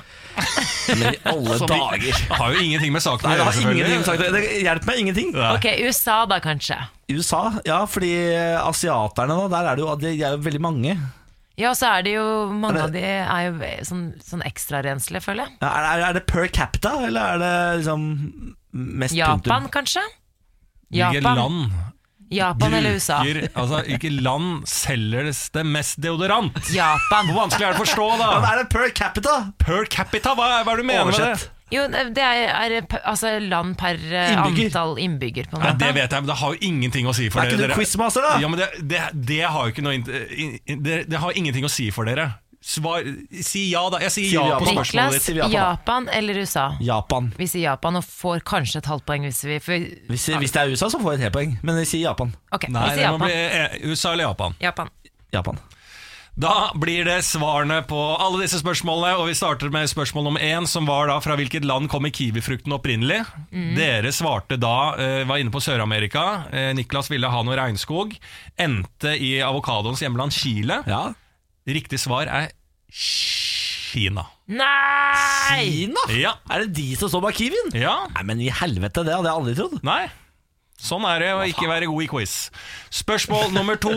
[0.91, 2.09] Men i alle så dager.
[2.25, 4.01] Det har jo ingenting med saken å gjøre, har selvfølgelig.
[4.09, 4.25] sagt.
[4.37, 5.33] Det hjelper meg ingenting.
[5.51, 6.77] Ok, USA da kanskje.
[7.17, 8.11] USA, ja, fordi
[8.61, 10.95] asiaterne da, der er det jo, de er jo veldig mange.
[11.59, 15.45] Ja, så er det jo Mange det, av de er jo sånn, sånn ekstrarenslige, føler
[15.45, 15.57] jeg.
[15.61, 17.53] Ja, Er, er det per capita, eller er det
[17.83, 18.05] liksom
[18.73, 19.71] mest Japan, punktum?
[19.75, 20.03] kanskje?
[20.91, 21.71] Hvilke Japan, land
[22.31, 23.17] Japan eller USA?
[23.27, 26.55] bruker Altså, ikke land selger det mest deodorant?
[26.71, 27.27] Japan.
[27.27, 28.51] Hvor vanskelig er det å forstå, Men da?
[28.53, 29.33] er det per capita?
[29.59, 31.43] Per capita, hva er, hva er det du mener med Oversett.
[31.43, 31.60] det?
[31.71, 34.65] Jo, det er, er altså land per eh, Innbygger.
[34.69, 35.79] antall innbygger, på en Ja, måte.
[35.85, 37.67] det vet jeg, men det har jo ingenting å si for Er ikke dere.
[37.67, 38.37] du Dere- quizmaster, da?
[38.43, 39.01] Ja, men det, det,
[39.31, 40.11] det har jo ikke noe int-
[40.67, 42.33] in- det, det har ingenting å si for dere.
[42.61, 43.01] Svar,
[43.41, 43.97] si ja, da.
[44.03, 44.67] Jeg sier Sier ja Japan.
[44.67, 45.23] på spørsmålet Niklas, ditt.
[45.25, 46.11] sier Japan, da.
[46.19, 46.65] Eller USA?
[46.79, 47.31] Japan.
[47.39, 50.61] Vi sier Japan og får kanskje et halvt poeng hvis vi for, Hvis, hvis det
[50.61, 51.55] er USA, så får jeg et helt poeng.
[51.65, 52.35] Men vi sier Japan.
[52.53, 53.25] Ok, Nei, vi det må Japan.
[53.25, 54.53] bli eh, USA eller Japan.
[54.61, 54.89] Japan.
[55.33, 55.57] Japan.
[56.39, 60.67] Da blir det svarene på alle disse spørsmålene, og vi starter med spørsmål nummer én,
[60.69, 63.19] som var da fra hvilket land kommer kiwifrukten opprinnelig?
[63.75, 66.23] Dere svarte da, uh, var inne på Sør-Amerika.
[66.53, 68.15] Uh, Niklas ville ha noe regnskog.
[68.55, 70.79] Endte i avokadoens hjemland Chile.
[70.87, 71.09] Ja.
[71.67, 72.49] Riktig svar er
[72.91, 74.23] Kina.
[74.47, 75.67] Nei!
[75.67, 76.07] Kina?
[76.15, 76.37] Ja.
[76.51, 77.75] Er det de som står bak Kiwien?
[77.75, 78.05] Ja.
[78.15, 79.77] Nei, men i helvete, det hadde jeg aldri trodd.
[79.85, 80.05] Nei.
[80.81, 82.31] Sånn er det å ikke være god i quiz.
[83.01, 83.91] Spørsmål nummer to.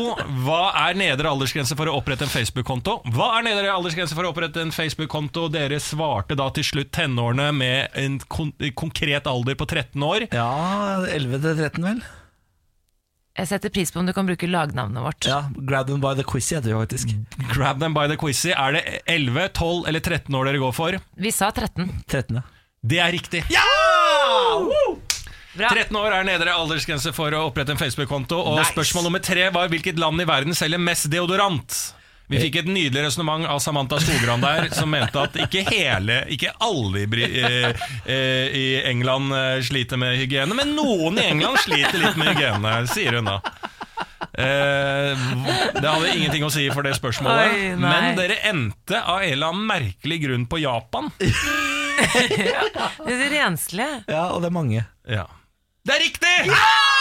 [0.45, 2.99] Hva er nedre aldersgrense for å opprette en Facebook-konto?
[3.14, 5.47] Hva er nedre aldersgrense for å opprette en Facebook-konto?
[5.55, 10.28] Dere svarte da til slutt tenårene med en kon konkret alder på 13 år.
[10.35, 10.51] Ja,
[11.09, 12.05] 11 til 13 vel?
[13.35, 15.26] Jeg setter pris på om du kan bruke lagnavnet vårt.
[15.26, 17.16] Ja, Grab them by the quizzy heter det faktisk.
[17.51, 18.53] Grab them by the quizzy.
[18.55, 21.01] Er det 11, 12 eller 13 år dere går for?
[21.18, 21.89] Vi sa 13.
[22.07, 22.39] 13.
[22.39, 22.45] ja.
[22.85, 23.41] Det er riktig.
[25.55, 25.69] Bra.
[25.71, 28.39] 13 år er nedre aldersgrense for å opprette en Facebook-konto.
[28.39, 28.73] Og Nice.
[28.73, 31.95] spørsmål nummer tre var hvilket land i verden selger mest deodorant?
[32.33, 36.55] Vi fikk et nydelig resonnement av Samantha Skogran der, som mente at ikke hele, ikke
[36.65, 42.17] alle i, eh, i England eh, sliter med hygiene, men noen i England sliter litt
[42.17, 43.37] med hygiene, sier hun da.
[44.41, 45.21] Eh,
[45.77, 49.53] det hadde ingenting å si for det spørsmålet, Oi, men dere endte av en eller
[49.53, 51.13] annen merkelig grunn på Japan.
[51.95, 54.03] Det er renslige.
[54.11, 54.81] Ja, og det er mange.
[55.07, 55.29] Ja.
[55.87, 56.94] Det er riktig!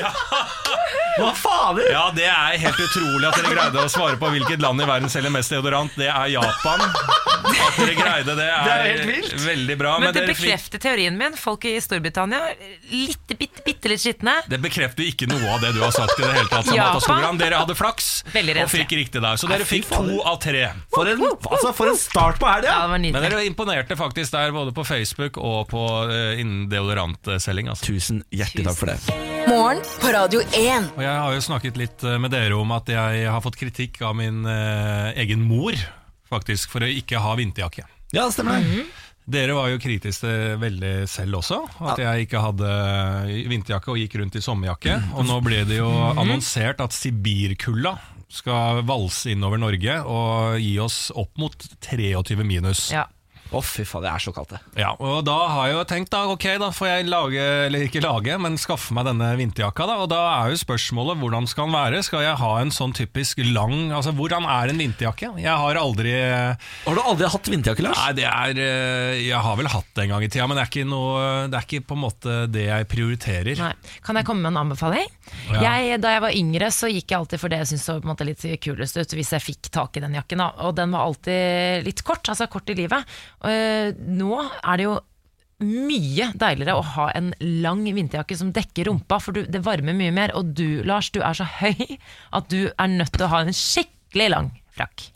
[1.18, 1.90] Hva fader?
[1.92, 5.12] Ja, det er helt utrolig at dere greide å svare på hvilket land i verden
[5.12, 5.92] selger mest deodorant.
[5.98, 6.80] Det er Japan.
[7.42, 9.34] At dere greide det, er, Det er helt vilt.
[9.44, 9.92] veldig bra.
[10.00, 11.36] Men det bekrefter fikk- teorien min.
[11.36, 12.40] Folk i Storbritannia
[12.92, 14.38] litt, bitte, bitte litt skitne.
[14.48, 16.72] det bekrefter ikke noe av det du har sagt i det hele tatt.
[16.72, 17.40] Japan.
[17.40, 19.36] Dere hadde flaks og fikk riktig der.
[19.40, 20.64] Så dere fikk to av tre.
[20.94, 22.78] For en, altså, for en start på helga!
[22.82, 27.68] Ja, det Men dere imponerte faktisk der både på Facebook og på uh, innen deodorantselging.
[27.72, 27.92] Altså.
[27.92, 29.41] Tusen hjertelig takk for det.
[29.52, 30.86] Morgen på Radio 1.
[30.96, 33.98] Og jeg har jo snakket litt eh, med dere om at jeg har fått kritikk
[34.08, 35.76] av min eh, egen mor,
[36.30, 37.84] faktisk, for å ikke ha vinterjakke.
[38.14, 38.86] Ja, det stemmer det.
[39.36, 40.30] Dere var jo kritiske
[40.62, 42.72] veldig selv også, at jeg ikke hadde
[43.52, 44.96] vinterjakke og gikk rundt i sommerjakke.
[45.20, 47.98] Og nå ble det jo annonsert at Sibirkulda
[48.32, 52.88] skal valse innover Norge og gi oss opp mot 23 minus.
[52.96, 53.04] Ja.
[53.52, 54.60] Å, fy faen, det er så kaldt, det.
[54.80, 58.00] Ja, og da har jeg jo tenkt da, ok da får jeg lage, eller ikke
[58.04, 61.76] lage, men skaffe meg denne vinterjakka da, og da er jo spørsmålet hvordan skal den
[61.76, 62.02] være?
[62.06, 65.32] Skal jeg ha en sånn typisk lang, altså hvordan er en vinterjakke?
[65.42, 66.14] Jeg har aldri,
[66.86, 68.00] Har du aldri hatt vinterjakke, Lars?
[68.02, 70.64] nei det er, eh, jeg har vel hatt det en gang i tida, men det
[70.64, 71.22] er ikke noe,
[71.52, 73.60] det er ikke på en måte det jeg prioriterer.
[73.60, 73.72] Nei.
[74.04, 75.08] Kan jeg komme med en anbefaling?
[75.52, 75.60] Ja.
[75.82, 78.06] Jeg, da jeg var yngre, så gikk jeg alltid for det jeg syntes så på
[78.08, 80.42] en måte litt kulest ut, hvis jeg fikk tak i den jakken.
[80.42, 80.48] Da.
[80.66, 83.06] Og den var alltid litt kort, altså kort i livet.
[83.48, 84.98] Eh, nå er det jo
[85.62, 90.14] mye deiligere å ha en lang vinterjakke som dekker rumpa, for du, det varmer mye
[90.14, 90.34] mer.
[90.38, 91.98] Og du, Lars, du er så høy
[92.34, 94.50] at du er nødt til å ha en skikkelig lang
[94.82, 95.08] frakk.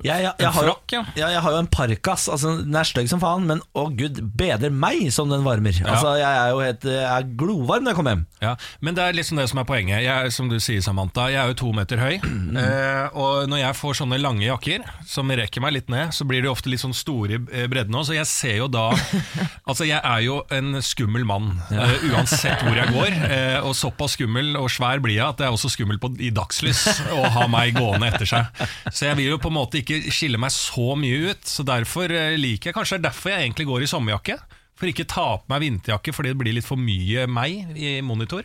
[0.00, 1.02] Jeg, jeg, jeg, har jo, frakk, ja.
[1.18, 2.26] ja, jeg har jo en parkas.
[2.32, 5.76] Altså, den er stygg som faen, men å gud bedre meg som den varmer.
[5.84, 8.24] Altså, jeg er jo helt jeg er glovarm når jeg kommer hjem.
[8.42, 8.54] Ja,
[8.84, 10.04] men det er liksom det som er poenget.
[10.04, 12.16] Jeg, som du sier, Samantha, jeg er jo to meter høy.
[12.18, 16.44] Eh, og når jeg får sånne lange jakker som rekker meg litt ned, så blir
[16.44, 18.06] de ofte litt sånn store i eh, bredden òg.
[18.08, 18.88] Så jeg ser jo da
[19.68, 23.18] Altså, jeg er jo en skummel mann eh, uansett hvor jeg går.
[23.28, 26.30] Eh, og såpass skummel og svær blir jeg at det er også skummel på, i
[26.34, 28.64] dagslys å ha meg gående etter seg.
[28.88, 31.46] Så Så jeg vil jo på en måte ikke skille meg så mye ut.
[31.48, 34.34] Så derfor eh, liker jeg Kanskje det er derfor jeg egentlig går i sommerjakke.
[34.78, 38.44] For ikke ta på meg vinterjakke fordi det blir litt for mye meg i monitor.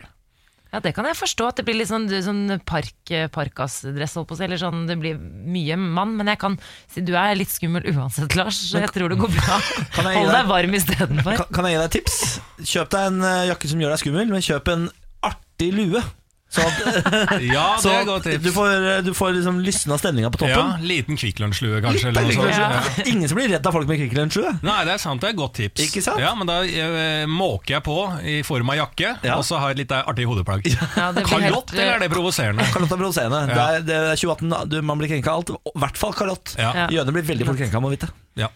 [0.74, 4.34] Ja, Det kan jeg forstå, at det blir litt sånn, sånn park, parkasdress, holdt på
[4.34, 4.46] å si.
[4.48, 6.16] Eller sånn, det blir mye mann.
[6.18, 6.56] Men jeg kan
[6.90, 9.60] si du er litt skummel uansett, Lars, så jeg tror det går bra.
[10.00, 11.38] Kan jeg gi Hold deg- deg varm istedenfor.
[11.44, 12.18] Kan, kan jeg gi deg et tips?
[12.72, 14.88] Kjøp deg en eh, jakke som gjør deg skummel, men kjøp en
[15.30, 16.02] artig lue.
[16.54, 16.76] Så, at,
[17.42, 18.44] Ja, det så er godt tips.
[18.46, 20.78] du får, du får liksom lysna stemninga på Ja.
[20.86, 22.12] Liten Kvikk Lunsj-lue, kanskje.
[22.14, 23.00] Litt Eller noe sånt.
[23.00, 23.08] Ja.
[23.14, 24.52] Ingen som blir redd av folk med Kvikk Lunsj-lue.
[24.62, 25.22] Nei, det er sant.
[25.24, 25.82] Det er et godt tips.
[25.88, 26.22] Ikke sant?
[26.22, 29.40] Ja, Men da eh, måker jeg på i form av jakke, Ja.
[29.40, 30.70] og så har jeg et litt artig hodeplagg.
[31.04, 32.66] Ja, Kalott, helt- eller er det provoserende?
[32.74, 33.40] Kalott er provoserende.
[33.50, 33.54] Ja.
[33.54, 35.50] Det, er- det er 2018, du, man blir krenka alt.
[35.58, 36.54] I hvert fall kalott.
[36.60, 36.70] Ja.
[36.84, 36.86] Ja.
[37.00, 38.12] Jøder blir veldig fort krenka, må vite.
[38.38, 38.48] Ja.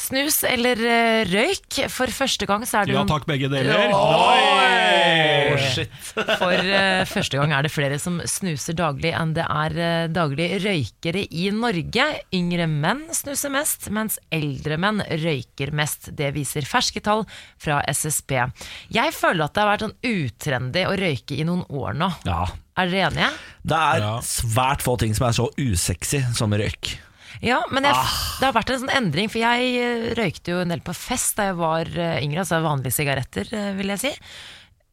[0.00, 1.80] Snus eller uh, røyk?
[1.92, 3.90] For første gang så er det ja takk, begge deler.
[3.92, 5.56] Oi!
[5.72, 5.92] shit.
[6.14, 10.48] For uh, første gang er det flere som snuser daglig enn det er uh, daglig
[10.64, 12.06] røykere i Norge.
[12.34, 16.10] Yngre menn snuser mest, mens eldre menn røyker mest.
[16.16, 17.26] Det viser ferske tall
[17.62, 18.38] fra SSB.
[18.94, 22.10] Jeg føler at det har vært sånn utrendy å røyke i noen år nå.
[22.26, 22.44] Ja.
[22.76, 23.30] Er dere enige?
[23.64, 24.14] Det er Ja.
[24.20, 26.96] svært få ting som er så usexy som røyk.
[27.44, 27.92] Ja, men jeg,
[28.40, 31.36] det har vært en sånn endring, for jeg eh, røykte jo en del på fest
[31.36, 34.12] da jeg var eh, yngre, altså vanlige sigaretter, eh, vil jeg si.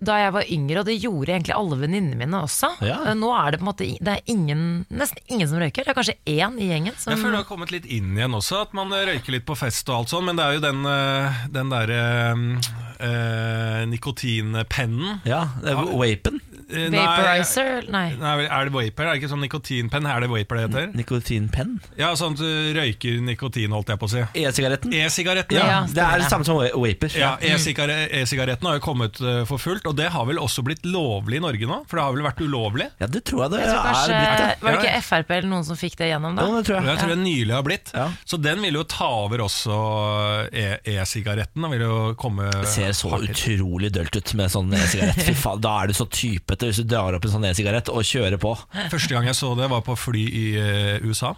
[0.03, 2.69] Da jeg var yngre, og det gjorde egentlig alle venninnene mine også.
[2.83, 2.99] Ja.
[3.07, 5.85] Eh, Nå er det på en måte det er ingen, nesten ingen som røyker.
[5.85, 8.35] Det er kanskje én i gjengen som Jeg føler det har kommet litt inn igjen
[8.37, 10.83] også, at man røyker litt på fest og alt sånn, men det er jo den,
[10.89, 12.01] eh, den derre
[13.03, 15.21] øh, nikotinpennen.
[15.27, 16.41] Ja, det er Vapen.
[16.73, 17.89] Eh, Vaporizer?
[17.93, 18.07] Nei.
[18.19, 19.05] Nei, er det vaper?
[19.07, 20.07] Er det ikke sånn nikotinpenn?
[20.09, 20.87] Er det vaper det heter?
[20.97, 21.75] Nikotinpenn.
[21.99, 24.23] Ja, sånn at du røyker nikotin, holdt jeg på å si.
[24.43, 24.93] E-sigaretten.
[24.93, 27.13] E-sigaretten, Ja, Ja, det er det samme som Vaper.
[27.17, 30.83] Ja, e-sigare- E-sigaretten har jo kommet eh, for fullt, og det har vel også blitt
[30.85, 31.81] lovlig i Norge nå?
[31.87, 32.89] For det har vel vært ulovlig?
[32.99, 34.39] Ja, det tror jeg det Jeg tror kanskje, er blitt.
[34.43, 34.63] det.
[34.63, 36.45] var det ikke Frp eller noen som fikk det gjennom, da?
[36.47, 36.85] Ja, det tror jeg.
[36.89, 37.91] jeg tror det nylig har blitt.
[37.93, 38.07] Ja.
[38.25, 39.77] Så den vil jo ta over også
[40.53, 41.61] e- e-sigaretten.
[41.61, 45.21] Den vil jo komme Det ser så utrolig dølt ut med sånn e-sigarett.
[45.27, 48.03] Fy faen, Da er du så typete hvis du drar opp en sånn e-sigarett og
[48.07, 48.53] kjører på.
[48.91, 51.33] Første gang jeg så det, var på fly i eh, USA.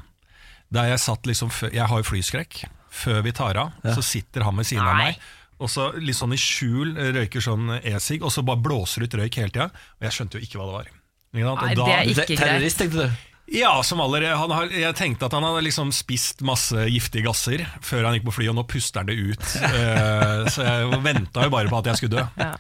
[0.74, 2.64] Der jeg satt liksom Jeg har jo flyskrekk.
[2.96, 5.18] Før vi tar av, så sitter han ved siden av meg.
[5.60, 9.14] Og så litt sånn i skjul eh, røyker sånn e-sig, og så bare blåser ut
[9.20, 9.70] røyk hele tida.
[10.00, 10.90] Og jeg skjønte jo ikke hva det var.
[11.36, 11.60] Ikke sant?
[11.60, 12.40] Og Nei, da- det er ikke greit.
[12.44, 13.24] Terrorist, tenkte du.
[13.60, 17.62] Ja, som allerede, han har, jeg tenkte at han hadde liksom spist masse giftige gasser
[17.86, 19.46] før han gikk på flyet, og nå puster han det ut.
[19.76, 22.26] Eh, så jeg venta jo bare på at jeg skulle dø.
[22.42, 22.56] Ja.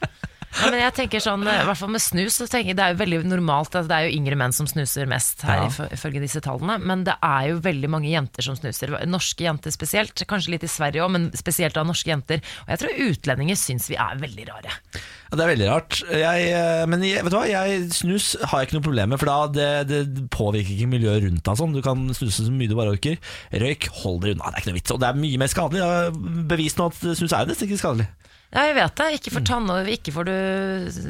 [0.55, 2.99] Ja, men jeg tenker sånn, i hvert fall med snus så tenker Det er jo
[3.01, 5.67] veldig normalt at Det er jo yngre menn som snuser mest her, Ja.
[5.67, 6.77] ifø- ifølge disse tallene.
[6.79, 8.93] Men det er jo veldig mange jenter som snuser.
[9.05, 10.15] Norske jenter spesielt.
[10.27, 12.39] Kanskje litt i Sverige òg, men spesielt av norske jenter.
[12.67, 14.71] Og jeg tror utlendinger syns vi er veldig rare.
[14.95, 15.99] Ja, det er veldig rart.
[16.09, 19.19] Jeg, eh, men jeg, vet du hva, jeg, snus har jeg ikke noe problem med,
[19.19, 21.57] for da det, det påvirker ikke miljøet rundt deg.
[21.59, 21.73] Sånn.
[21.75, 23.17] Du kan snuse så mye du bare orker.
[23.51, 24.51] Røyk, hold dere unna.
[24.51, 24.91] Det er ikke noe vits.
[24.95, 25.83] Og det er mye mer skadelig.
[26.15, 28.07] Bevis bevist nå at snus er nesten ikke skadelig.
[28.55, 29.07] Ja, jeg vet det.
[29.17, 30.35] Ikke for tann, ikke får du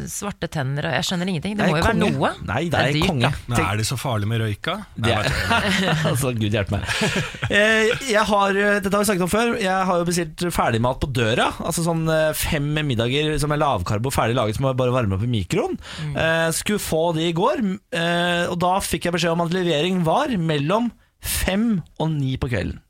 [0.10, 1.54] svarte tenner, og jeg skjønner ingenting.
[1.60, 2.10] Det må er jo være konge.
[2.16, 2.32] noe.
[2.50, 3.30] Nei, det er, dyrt, konge.
[3.52, 4.76] Men er det så farlig med røyka?
[4.98, 5.30] Det er,
[6.10, 6.90] altså, Gud hjelpe meg.
[7.56, 9.52] Eh, Jeg har, dette har vi snakket om før.
[9.62, 11.52] Jeg har jo bestilt ferdigmat på døra.
[11.62, 15.28] Altså sånn eh, fem middager som er lavkarbo ferdig laget, som jeg bare varmer opp
[15.28, 15.78] i mikroen.
[16.10, 16.18] Mm.
[16.58, 17.62] Skulle få de i går,
[17.96, 20.90] eh, og da fikk jeg beskjed om at levering var mellom
[21.26, 22.82] fem og ni på kvelden.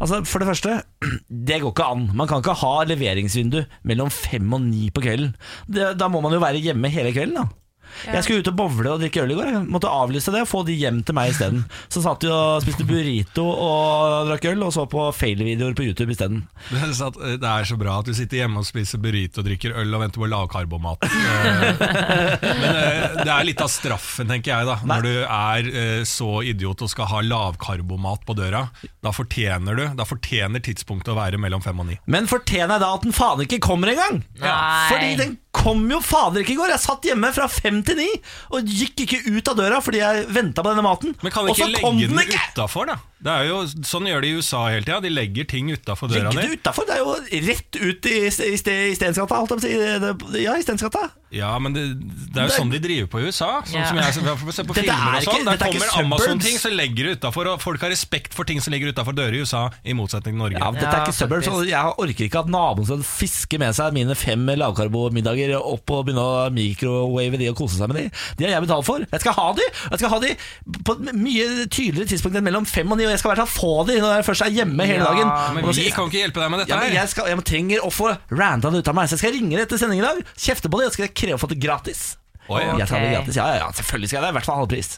[0.00, 0.80] Altså, For det første,
[1.48, 2.08] det går ikke an.
[2.16, 5.36] Man kan ikke ha leveringsvindu mellom fem og ni på kvelden.
[5.68, 7.46] Det, da må man jo være hjemme hele kvelden, da.
[8.04, 9.50] Jeg skulle ut og bowle og drikke øl i går.
[9.54, 11.64] Jeg måtte avlyse det og få de hjem til meg isteden.
[11.92, 16.12] Så satt vi og spiste burrito og drakk øl, og så på fail-videoer på YouTube
[16.14, 16.42] isteden.
[16.70, 19.42] Det er, så eh, det er så bra at du sitter hjemme og spiser burrito
[19.42, 21.06] og drikker øl og venter på lavkarbomat.
[21.46, 24.76] Eh, Men eh, det er litt av straffen, tenker jeg, da.
[24.88, 28.64] Når du er så idiot og skal ha lavkarbomat på døra.
[29.04, 31.98] Da fortjener du Da fortjener tidspunktet å være mellom fem og ni.
[32.10, 34.22] Men fortjener jeg da at den faen ikke kommer engang?
[34.42, 34.88] Nei.
[34.90, 36.72] Fordi den kom jo fader ikke i går.
[36.74, 38.08] Jeg satt hjemme fra fem til ni
[38.54, 41.14] og gikk ikke ut av døra fordi jeg venta på denne maten.
[41.22, 42.98] Men kan vi ikke legge den den utafor, da?
[43.26, 44.98] Det er jo, sånn gjør de i USA hele tida.
[45.02, 46.42] De legger ting utafor døra di.
[46.52, 46.58] det?
[46.66, 47.14] Det er jo
[47.48, 48.56] rett ut i, i,
[48.90, 50.44] i Stensgata, holdt jeg på å si.
[50.44, 51.08] Ja, i Stensgata.
[51.34, 51.82] Ja, men det,
[52.32, 53.60] det er jo sånn de driver på i USA.
[53.66, 53.86] Sånn Ja.
[53.88, 55.40] som jeg ser på- ser på Dette filmer er og sånn.
[55.40, 56.04] ikke- Der er kommer.
[56.06, 57.46] Amazon-ting, så legger det utafor.
[57.52, 60.38] Og folk har respekt for ting som ligger utafor dører i USA, i motsetning til
[60.38, 60.58] Norge.
[60.58, 61.68] Ja, Dette er Ja, ikke suburbs, faktisk.
[61.68, 66.22] jeg orker ikke at naboen skal fiske med seg mine fem lavkarbomiddager opp og begynne
[66.22, 68.10] å microwave de og kose seg med de.
[68.38, 68.98] De har jeg betalt for.
[69.10, 69.62] Jeg skal ha de!
[69.90, 70.30] Jeg skal ha de
[70.86, 73.48] på et mye tydeligere tidspunkt enn mellom fem og ni, og jeg skal i hvert
[73.48, 75.54] fall få de når jeg først er hjemme hele Ja, dagen.
[75.58, 78.12] Men vi kan ikke hjelpe deg med dette ja, jeg, skal, jeg trenger å få
[78.30, 80.70] randa det ut av meg, så jeg skal ringe deg etter sending i dag, kjefte
[80.70, 82.04] på og skal jeg kreve å få det gratis.
[82.46, 82.76] Oi, ja.
[82.84, 84.70] Jeg tar det gratis, ja, ja, ja, selvfølgelig skal jeg det, i hvert fall halv
[84.70, 84.92] pris.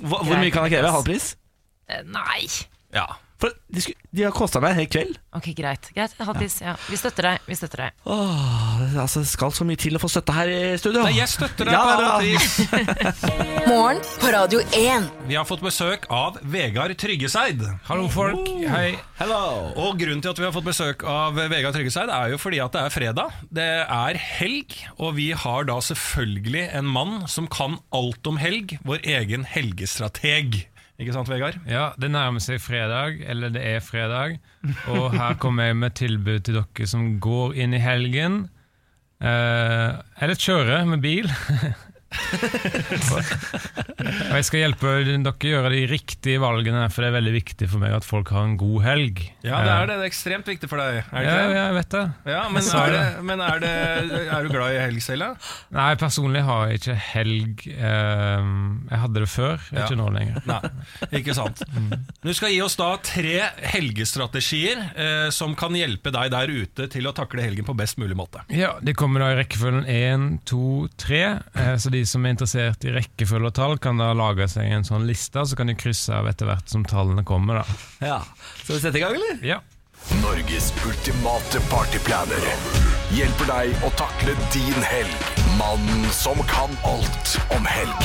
[0.00, 0.94] Hvor, hvor mye kan jeg kreve?
[0.94, 1.34] Halvpris?
[1.34, 1.36] Halv pris?
[1.84, 2.46] Eh, Nei.
[2.94, 3.04] Ja.
[3.42, 5.16] For de, skulle, de har kosta meg en hel kveld.
[5.36, 5.90] Ok, greit.
[5.92, 6.14] greit.
[6.24, 6.76] Hattis, ja.
[6.88, 7.42] Vi støtter deg.
[7.50, 7.96] Vi støtter deg.
[8.08, 11.02] Åh, altså, det skal så mye til å få støtte her i studio.
[11.04, 12.06] Nei, jeg støtter deg Ja, på det
[13.84, 15.08] Morgen på Radio 1.
[15.28, 17.60] Vi har fått besøk av Vegard Tryggeseid.
[17.84, 18.46] Hallo, folk.
[18.70, 18.94] Hei.
[19.18, 19.66] Hello.
[19.76, 22.72] Og grunnen til at vi har fått besøk av Vegard Tryggeseid, er jo fordi at
[22.72, 23.36] det er fredag.
[23.52, 28.78] Det er helg, og vi har da selvfølgelig en mann som kan alt om helg.
[28.88, 30.62] Vår egen helgestrateg.
[30.96, 31.60] Ikke sant, Vegard?
[31.68, 34.38] Ja, det nærmer seg fredag, eller det er fredag.
[34.96, 38.46] Og her kommer jeg med tilbud til dere som går inn i helgen.
[39.20, 39.90] Eh,
[40.24, 41.28] eller kjører med bil.
[43.14, 47.82] og jeg skal hjelpe dere gjøre de riktige valgene, for det er veldig viktig for
[47.82, 49.22] meg at folk har en god helg.
[49.44, 49.94] Ja, det er det.
[49.94, 51.00] Det er ekstremt viktig for deg.
[51.10, 52.04] Er det Ja, ja, jeg vet det.
[52.34, 53.72] Ja, men, er, det, men er, det,
[54.36, 55.52] er du glad i helg selv, da?
[55.78, 57.64] Nei, personlig har jeg ikke helg.
[57.74, 58.50] eh,
[58.90, 59.84] jeg hadde det før, Ja.
[59.86, 60.40] ikke nå lenger.
[60.50, 60.60] Nei,
[61.20, 61.62] ikke sant.
[62.24, 63.34] Du skal gi oss da tre
[63.74, 68.16] helgestrategier eh, som kan hjelpe deg der ute til å takle helgen på best mulig
[68.16, 68.42] måte.
[68.54, 70.62] Ja, De kommer da i rekkefølgen 1, 2,
[71.04, 71.20] 3.
[71.54, 74.86] Eh, så de som er interessert i rekkefølge og tall, kan da lage seg en
[74.86, 77.62] sånn liste, så kan de krysse av etter hvert som tallene kommer.
[77.62, 77.78] da.
[78.04, 78.18] Ja.
[78.62, 79.40] Skal vi sette i gang, eller?
[79.44, 79.60] Ja.
[80.20, 82.44] Norges ultimate partyplaner
[83.14, 85.28] hjelper deg å takle din helg.
[85.58, 88.04] Mannen som kan alt om helg.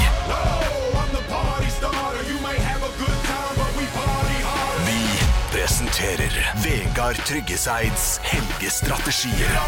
[4.86, 5.02] Vi
[5.52, 9.60] presenterer Vegard Tryggeseids helgestrategier.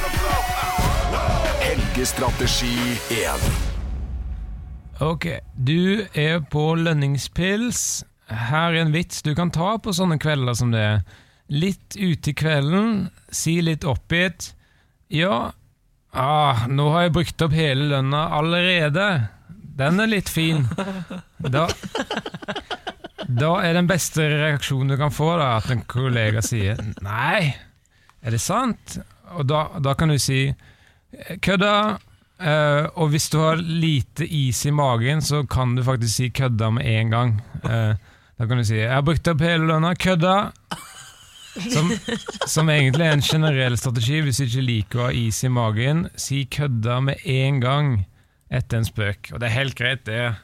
[1.61, 3.70] Helgestrategi 1.
[5.01, 5.25] Ok,
[5.57, 8.03] du er på lønningspils.
[8.29, 11.01] Her er en vits du kan ta på sånne kvelder som det.
[11.49, 14.51] Litt ute i kvelden, si litt oppgitt.
[15.09, 15.55] Ja,
[16.13, 19.07] ah, nå har jeg brukt opp hele lønna allerede.
[19.81, 20.67] Den er litt fin.
[21.41, 21.65] Da,
[23.25, 27.55] da er den beste reaksjonen du kan få, da, at en kollega sier 'nei,
[28.21, 28.99] er det sant?'
[29.31, 30.53] Og da, da kan du si
[31.41, 32.10] 'kødda'.
[32.41, 36.71] Eh, og hvis du har lite is i magen, så kan du faktisk si 'kødda'
[36.71, 37.41] med en gang.
[37.63, 37.93] Uh,
[38.39, 40.51] da kan du si 'jeg har brukt opp hele lønna, kødda'.
[41.51, 41.91] Som,
[42.47, 46.07] som egentlig er en generell strategi hvis du ikke liker å ha is i magen.
[46.15, 48.05] Si 'kødda' med en gang
[48.49, 49.31] etter en spøk.
[49.33, 50.35] Og det er helt greit, det.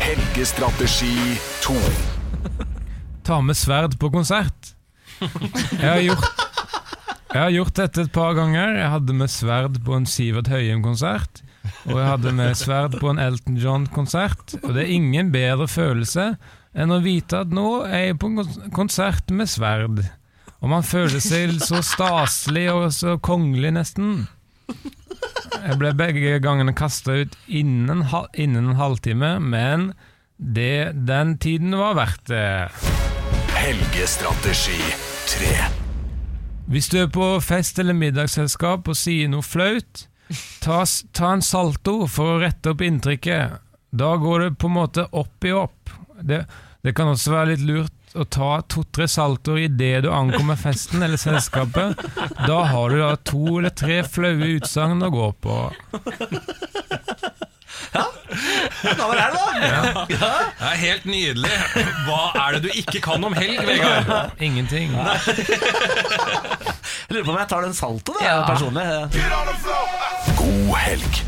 [0.00, 1.74] Helgestrategi 2.
[3.24, 4.74] Ta med sverd på konsert.
[5.20, 6.45] Jeg har gjort
[7.36, 8.78] jeg har gjort dette et par ganger.
[8.78, 11.42] Jeg hadde med sverd på en Sivert Høyem-konsert.
[11.84, 14.54] Og jeg hadde med sverd på en Elton John-konsert.
[14.62, 16.30] Og det er ingen bedre følelse
[16.76, 20.00] enn å vite at nå er jeg på en konsert med sverd.
[20.64, 24.26] Og man føler seg så staselig og så kongelig, nesten.
[25.60, 29.90] Jeg ble begge gangene kasta ut innen, innen en halvtime, men
[30.36, 32.46] det, den tiden var verdt det.
[33.56, 34.80] Helgestrategi
[35.36, 35.75] 3.
[36.66, 40.06] Hvis du er på fest eller middagsselskap og sier noe flaut,
[40.64, 40.82] ta,
[41.14, 43.60] ta en salto for å rette opp inntrykket.
[43.96, 45.92] Da går det på en måte opp i opp.
[46.20, 46.42] Det,
[46.82, 51.20] det kan også være litt lurt å ta to-tre saltoer idet du ankommer festen eller
[51.20, 52.00] selskapet.
[52.48, 55.58] Da har du da to eller tre flaue utsagn å gå på.
[57.92, 60.04] Da var det da.
[60.08, 60.16] Det
[60.70, 61.50] er helt nydelig.
[62.06, 64.30] Hva er det du ikke kan om helg, Vegard?
[64.42, 64.92] Ingenting.
[67.06, 68.36] Jeg lurer på om jeg tar den salto, da, Ja.
[68.48, 68.84] personlig.
[70.36, 71.22] God helg.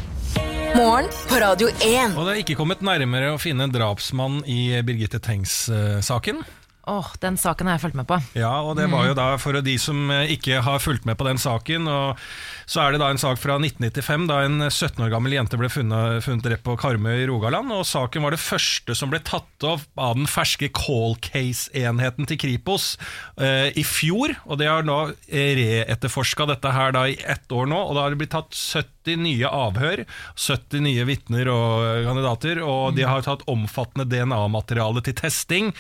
[0.77, 2.17] Morgen på Radio 1.
[2.19, 6.43] Og det er ikke kommet nærmere å finne en drapsmann i Birgitte Tengs-saken.
[6.89, 8.17] Åh, den saken har jeg fulgt med på.
[8.39, 11.27] Ja, og det var jo da for de som eh, ikke har fulgt med på
[11.27, 11.85] den saken.
[11.91, 12.23] Og
[12.69, 15.69] så er det da en sak fra 1995, da en 17 år gammel jente ble
[15.73, 17.75] funnet, funnet drept på Karmøy i Rogaland.
[17.77, 22.41] Og saken var det første som ble tatt opp av den ferske call case-enheten til
[22.41, 22.95] Kripos
[23.37, 24.39] eh, i fjor.
[24.49, 28.17] Og det har nå reetterforska dette her da i ett år nå, og da har
[28.17, 30.07] det blitt tatt 70 nye avhør.
[30.41, 35.75] 70 nye vitner og eh, kandidater, og de har tatt omfattende DNA-materiale til testing.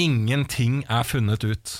[0.00, 1.74] Ingenting er funnet ut.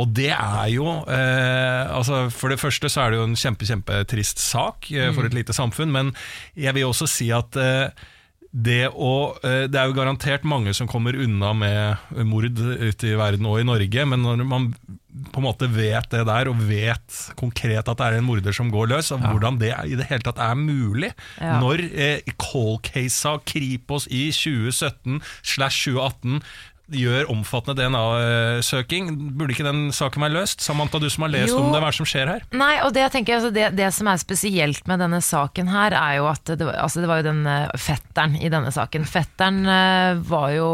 [0.00, 3.66] Og det er jo eh, altså For det første så er det jo en kjempe,
[3.68, 6.14] kjempetrist sak eh, for et lite samfunn, men
[6.56, 7.90] jeg vil også si at eh,
[8.52, 9.12] det, å,
[9.44, 13.60] eh, det er jo garantert mange som kommer unna med mord ute i verden og
[13.60, 14.66] i Norge, men når man
[15.32, 18.70] på en måte vet det der, og vet konkret at det er en morder som
[18.72, 21.58] går løs, og hvordan det i det hele tatt er mulig, Ja.
[21.60, 26.40] når eh, Call Case-a Kripos i 2017 slash 2018
[26.96, 30.62] gjør omfattende DNA-søking, burde ikke den saken være løst?
[30.64, 31.62] Samantha, du som har lest Jo.
[31.62, 32.44] om det, hva er det som skjer her?
[32.52, 35.96] Nei, og det, jeg tenker, altså, det, det som er spesielt med denne saken her,
[35.98, 39.08] er jo at det, altså, det var jo den eh, fetteren i denne saken.
[39.08, 40.70] Fetteren eh, var jo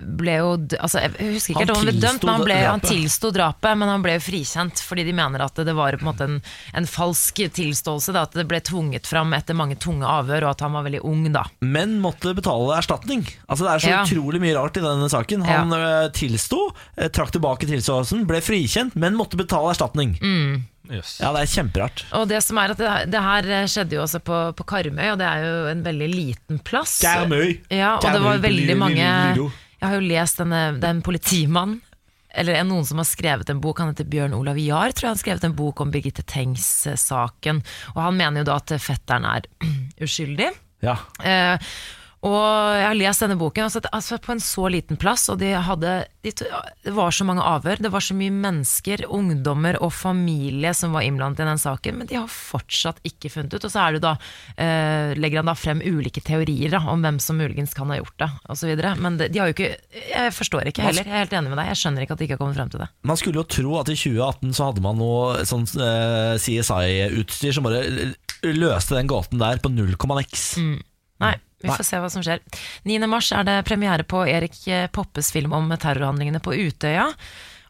[0.00, 2.84] ble jo altså, Jeg husker ikke helt om han ble dømt, men han, ble, han
[2.84, 3.78] tilsto drapet.
[3.80, 6.38] Men han ble jo frikjent fordi de mener at det var på en måte en,
[6.78, 8.14] en falsk tilståelse.
[8.16, 11.02] Da, at det ble tvunget fram etter mange tunge avhør, og at han var veldig
[11.08, 11.44] ung da.
[11.60, 13.26] Men måtte betale erstatning.
[13.48, 14.00] Altså Det er så Ja.
[14.04, 15.44] utrolig mye rart i denne saken.
[15.48, 16.08] Han ja.
[16.14, 20.18] tilsto, eh, trakk tilbake tilståelsen, ble frikjent, men måtte betale erstatning.
[20.22, 20.66] Mm.
[20.88, 21.18] Yes.
[21.20, 22.02] Ja, det er kjemperart.
[22.16, 25.18] Og det som er at det, det her skjedde jo også på, på Karmøy, og
[25.20, 26.98] det er jo en veldig liten plass.
[27.04, 27.58] Karmøy.
[27.68, 29.50] Ja, og det var Karmøy, veldig mange Lido.
[29.78, 31.76] Jeg har jo lest denne, det er en politimann
[32.38, 35.08] eller en- noen som har skrevet en bok, han heter Bjørn Olav Jahr, tror jeg
[35.08, 37.62] han har skrevet en bok om Birgitte Tengs-saken.
[37.94, 39.46] Og han mener jo da at fetteren er
[40.04, 40.50] uskyldig.
[40.84, 40.96] Ja.
[41.24, 41.58] Eh,
[42.26, 45.52] og jeg har lest denne boken altså, altså på en så liten plass, og de
[45.54, 45.92] hadde,
[46.26, 50.96] de, det var så mange avhør, det var så mye mennesker, ungdommer og familie som
[50.96, 53.68] var innblandet i den saken, men de har fortsatt ikke funnet ut.
[53.68, 54.16] Og så det da,
[54.58, 58.18] eh, legger han da frem ulike teorier da, om hvem som muligens kan ha gjort
[58.24, 58.74] det, osv.
[58.98, 61.60] Men de, de har jo ikke Jeg forstår ikke heller, jeg er helt enig med
[61.60, 62.90] deg, jeg skjønner ikke at de ikke har kommet frem til det.
[63.06, 67.68] Man skulle jo tro at i 2018 så hadde man noe sånn eh, CSI-utstyr som
[67.68, 67.84] bare
[68.42, 70.52] løste den gåten der på null komma niks.
[71.22, 72.42] Nei, vi får se hva som skjer.
[72.86, 72.98] 9.
[73.10, 74.60] mars er det premiere på Erik
[74.94, 77.08] Poppes film om terrorhandlingene på Utøya.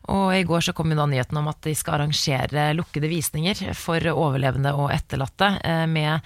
[0.08, 4.04] Og i går så kom da nyheten om at de skal arrangere lukkede visninger for
[4.12, 6.24] overlevende og etterlatte eh, med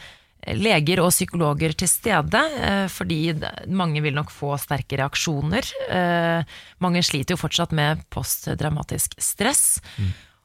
[0.58, 3.20] leger og psykologer til stede, eh, fordi
[3.70, 5.66] mange vil nok få sterke reaksjoner.
[5.90, 9.80] Eh, Mange sliter jo fortsatt med postdramatisk stress.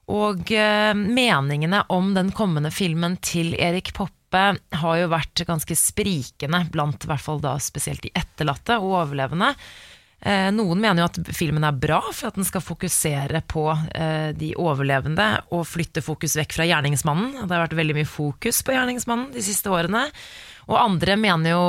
[0.08, 6.66] Og eh, meningene om den kommende filmen til Erik Poppe har jo vært ganske sprikende
[6.74, 9.54] blant i hvert fall da spesielt de etterlatte og overlevende.
[10.18, 14.34] Eh, noen mener jo at filmen er bra for at den skal fokusere på eh,
[14.34, 17.44] de overlevende og flytte fokus vekk fra gjerningsmannen.
[17.44, 20.08] Det har vært veldig mye fokus på gjerningsmannen de siste årene.
[20.68, 21.64] Og andre mener jo,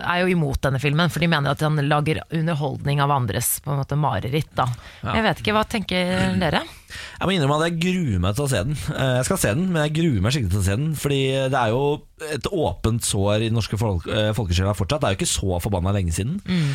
[0.00, 3.70] er jo imot denne filmen, for de mener at den lager underholdning av andres på
[3.70, 4.50] en måte mareritt.
[4.58, 4.66] Da.
[5.04, 6.64] Jeg vet ikke, hva tenker dere?
[6.90, 8.76] Jeg må innrømme at jeg gruer meg til å se den.
[8.94, 10.94] Eh, Jeg skal se den, men jeg gruer meg skikkelig til å se den.
[11.00, 11.20] Fordi
[11.52, 11.82] det er jo
[12.20, 15.00] et åpent sår i den norske folk, eh, folkesjela fortsatt.
[15.00, 16.34] Det er jo ikke så forbanna lenge siden.
[16.44, 16.66] Mm.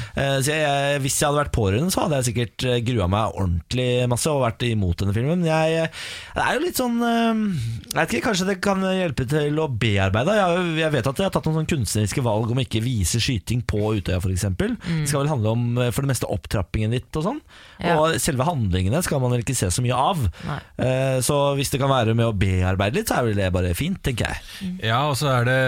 [0.41, 3.85] Så jeg, hvis jeg hadde vært pårørende, så hadde jeg sikkert eh, grua meg ordentlig
[4.09, 5.43] masse og vært imot denne filmen.
[5.43, 5.91] Men jeg,
[6.35, 7.43] det er jo litt sånn eh,
[7.91, 10.33] Jeg vet ikke, Kanskje det kan hjelpe til å bearbeide.
[10.39, 13.21] Jeg, jeg vet at jeg har tatt noen sånn kunstneriske valg om å ikke vise
[13.21, 14.47] skyting på Utøya f.eks.
[14.57, 14.71] Det
[15.11, 17.39] skal vel handle om eh, for det meste opptrappingen ditt og sånn.
[17.83, 17.99] Ja.
[18.01, 20.04] Og selve handlingene skal man vel ikke se så mye av.
[20.45, 20.57] Nei.
[20.77, 23.73] Eh, Så hvis det kan være med å bearbeide litt, så er vel det bare
[23.77, 24.69] fint, tenker jeg.
[24.85, 25.59] Ja, og så er det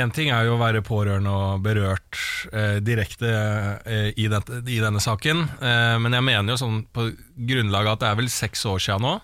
[0.00, 2.18] En ting er jo å være pårørende og berørt
[2.52, 3.30] eh, direkte
[3.84, 5.44] eh, i, den, i denne saken.
[5.60, 7.08] Eh, men jeg mener jo sånn på
[7.48, 9.14] grunnlag av at det er vel seks år siden nå,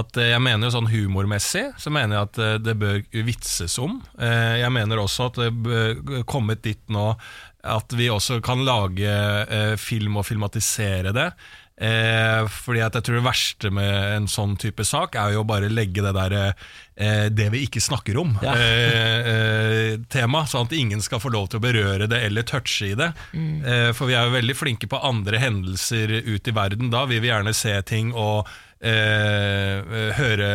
[0.00, 4.00] at eh, jeg mener jo sånn humormessig så mener jeg at det bør vitses om.
[4.18, 7.12] Eh, jeg mener også at det bør kommet dit nå
[7.60, 11.26] at vi også kan lage eh, film og filmatisere det.
[11.80, 15.70] Eh, fordi at jeg tror det verste med en sånn type sak er jo bare
[15.72, 18.52] legge det der eh, Det vi ikke snakker om, Ja.
[18.52, 22.90] eh, eh, tema, sånn at ingen skal få lov til å berøre det eller touche
[22.90, 23.12] i det.
[23.32, 26.90] Eh, for vi er jo veldig flinke på andre hendelser ut i verden.
[26.92, 28.46] Da Vi vil vi gjerne se ting og
[28.80, 30.48] eh, eh, høre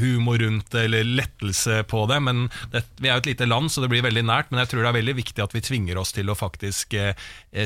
[0.00, 2.20] humor rundt det, eller lettelse på det.
[2.24, 4.50] Men det, vi er jo et lite land, så det blir veldig nært.
[4.50, 7.12] Men jeg tror det er veldig viktig at vi tvinger oss til å faktisk eh,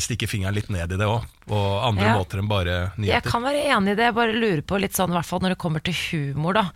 [0.03, 1.29] stikke fingeren litt ned i det òg.
[1.49, 2.17] På andre Ja.
[2.19, 5.11] måter enn bare Jeg kan være enig i det, jeg bare lurer på litt sånn,
[5.11, 6.67] i hvert fall når det kommer til humor, da.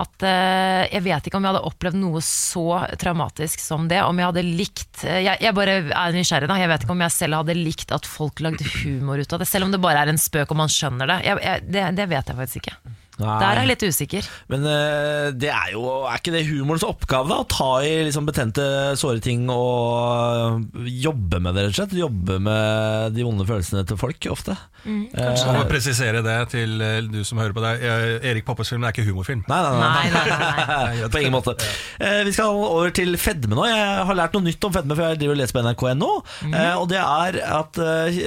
[0.00, 2.64] At eh, Jeg vet ikke om jeg hadde opplevd noe så
[3.00, 4.00] traumatisk som det.
[4.06, 6.58] Om jeg hadde likt eh, Jeg, jeg bare er nysgjerrig, da.
[6.60, 9.50] Jeg vet ikke om jeg selv hadde likt at folk lagde humor ut av det.
[9.50, 11.20] Selv om det bare er en spøk og man skjønner det.
[11.28, 12.99] Jeg, jeg, det, det vet jeg faktisk ikke.
[13.20, 14.28] Der er jeg litt usikker.
[14.52, 17.40] Men eh, det er jo Er ikke det humorens oppgave, da?
[17.44, 18.64] Å ta i liksom betente,
[19.00, 21.94] såre ting og jobbe med det, rett og slett?
[22.00, 24.56] Jobbe med de vonde følelsene til folk, ofte.
[24.84, 27.82] Mm, Eh, Jeg må presisere det til eh, du som hører på deg.
[27.84, 29.42] Eh, Erik Poppes film er ikke humorfilm.
[29.50, 29.88] Nei, nei, nei.
[29.90, 31.08] Nei, nei, nei, nei.
[31.12, 31.54] På ingen måte.
[32.00, 33.66] Eh, vi skal over til fedme nå.
[33.68, 36.10] Jeg har lært noe nytt om fedme, for jeg driver og leser på nrk.no.
[36.48, 38.20] Eh, og det er at eh,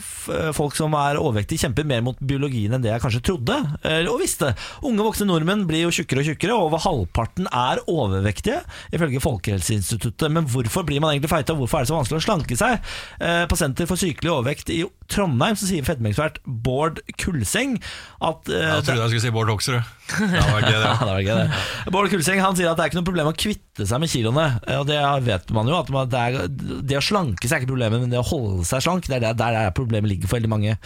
[0.00, 4.02] f- folk som er overvektige, kjemper mer mot biologien enn det jeg kanskje trodde eh,
[4.10, 4.39] og visste.
[4.86, 8.60] Unge voksne nordmenn blir jo tjukkere og tjukkere, og over halvparten er overvektige,
[8.96, 10.30] ifølge Folkehelseinstituttet.
[10.32, 12.78] Men hvorfor blir man egentlig feita, hvorfor er det så vanskelig å slanke seg?
[13.20, 17.76] Eh, på Senter for sykelig overvekt i Trondheim så sier fedmeekspert Bård Kulseng
[18.22, 19.96] at eh, Jeg trodde jeg skulle si Bård Hoksrud.
[20.20, 20.94] Det var gøy, det.
[21.06, 21.92] det gøy, det.
[21.94, 24.46] Bård Kulseng han sier at det er ikke noe problem å kvitte seg med kiloene.
[24.66, 25.76] eh, Og det vet man jo.
[25.78, 26.48] At man, det, er,
[26.90, 29.26] det å slanke seg er ikke problemet, men det å holde seg slank, det er
[29.30, 30.76] der, der er problemet ligger for veldig mange.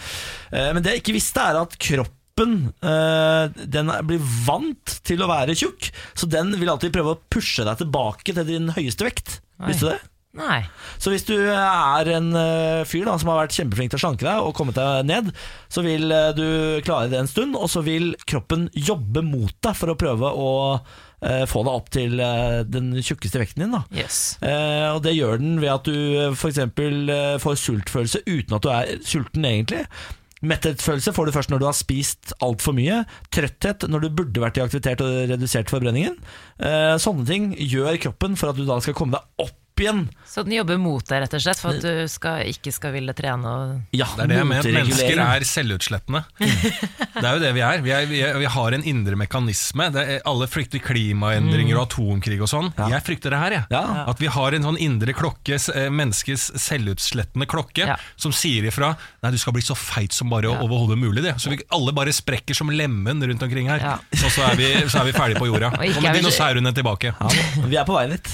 [0.51, 5.29] Eh, Men det jeg ikke visste, er at kroppen eh, den blir vant til å
[5.31, 9.39] være tjukk, så den vil alltid prøve å pushe deg tilbake til din høyeste vekt.
[9.59, 9.71] Nei.
[9.71, 10.01] Visste du det?
[10.35, 10.65] Nei.
[10.99, 14.27] Så hvis du er en eh, fyr da som har vært kjempeflink til å slanke
[14.27, 15.31] deg og kommet deg ned,
[15.71, 16.47] så vil eh, du
[16.83, 20.51] klare det en stund, og så vil kroppen jobbe mot deg for å prøve å
[21.49, 22.19] få deg opp til
[22.69, 23.71] den tjukkeste vekten din.
[23.73, 24.35] da Yes.
[24.45, 26.59] Eh, og det gjør den ved at du f.eks.
[26.75, 29.87] Uh, får sultfølelse uten at du er sulten egentlig.
[30.45, 33.01] Metthetsfølelse får du først når du har spist altfor mye.
[33.33, 36.17] Trøtthet når du burde vært i aktivitet og redusert forbrenningen.
[36.59, 40.05] Eh, sånne ting gjør kroppen for at du da skal komme deg opp igjen.
[40.27, 43.13] Så den jobber mot deg, rett og slett, for at du skal, ikke skal ville
[43.15, 44.71] trene og Ja, Det er det jeg mener.
[44.79, 46.21] Mennesker er selvutslettende.
[46.39, 47.81] Det er jo det vi er.
[47.85, 49.87] Vi, er, vi, er, vi har en indre mekanisme.
[49.95, 52.71] Det er, alle frykter klimaendringer og atomkrig og sånn.
[52.77, 53.67] Jeg frykter det her, jeg.
[53.75, 53.83] Ja.
[54.11, 57.97] At vi har en sånn indre klokke, eh, menneskets selvutslettende klokke, Ja.
[58.19, 61.23] som sier ifra Nei, du skal bli så feit som bare overhodet mulig.
[61.25, 61.35] Det.
[61.41, 63.79] Så vi alle bare sprekker som lemen rundt omkring her.
[63.81, 63.95] Ja.
[64.21, 65.71] Og så er, vi, så er vi ferdige på jorda.
[65.95, 67.15] Kommer er vi- dinosaurene tilbake.
[67.19, 68.29] Ja, vi er på vei dit.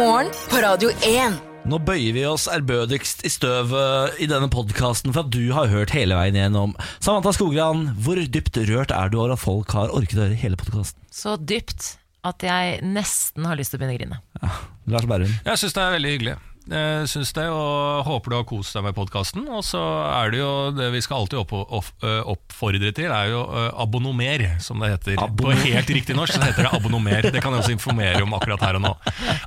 [0.00, 1.34] Morgen på Radio 1.
[1.68, 5.92] Nå bøyer vi oss ærbødigst i støvet i denne podkasten for at du har hørt
[5.92, 6.72] hele veien gjennom.
[7.04, 10.56] Samantha Skogran, hvor dypt rørt er du over at folk har orket å høre hele
[10.56, 11.04] podkasten?
[11.12, 14.54] Så dypt at jeg nesten har lyst til å begynne å grine.
[14.88, 15.36] Lars Berrum.
[15.44, 16.36] Jeg syns det er veldig hyggelig.
[16.68, 19.46] Jeg synes det, og Håper du har kost deg med podkasten.
[19.48, 19.80] Og så
[20.10, 23.70] er det jo det vi skal alltid opp, opp, øh, oppfordre til, er jo øh,
[23.82, 25.24] abonnomer, som det heter.
[25.40, 27.30] På helt riktig norsk så heter det abonnomer.
[27.30, 28.94] Det kan jeg også informere om akkurat her og nå.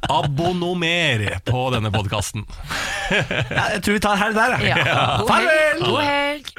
[0.10, 2.48] Abonnomer på denne podkasten.
[3.14, 4.86] Ja, jeg tror vi tar helg der, jeg.
[4.88, 5.10] Ja.
[5.22, 5.84] God helg!
[5.86, 6.54] God helg.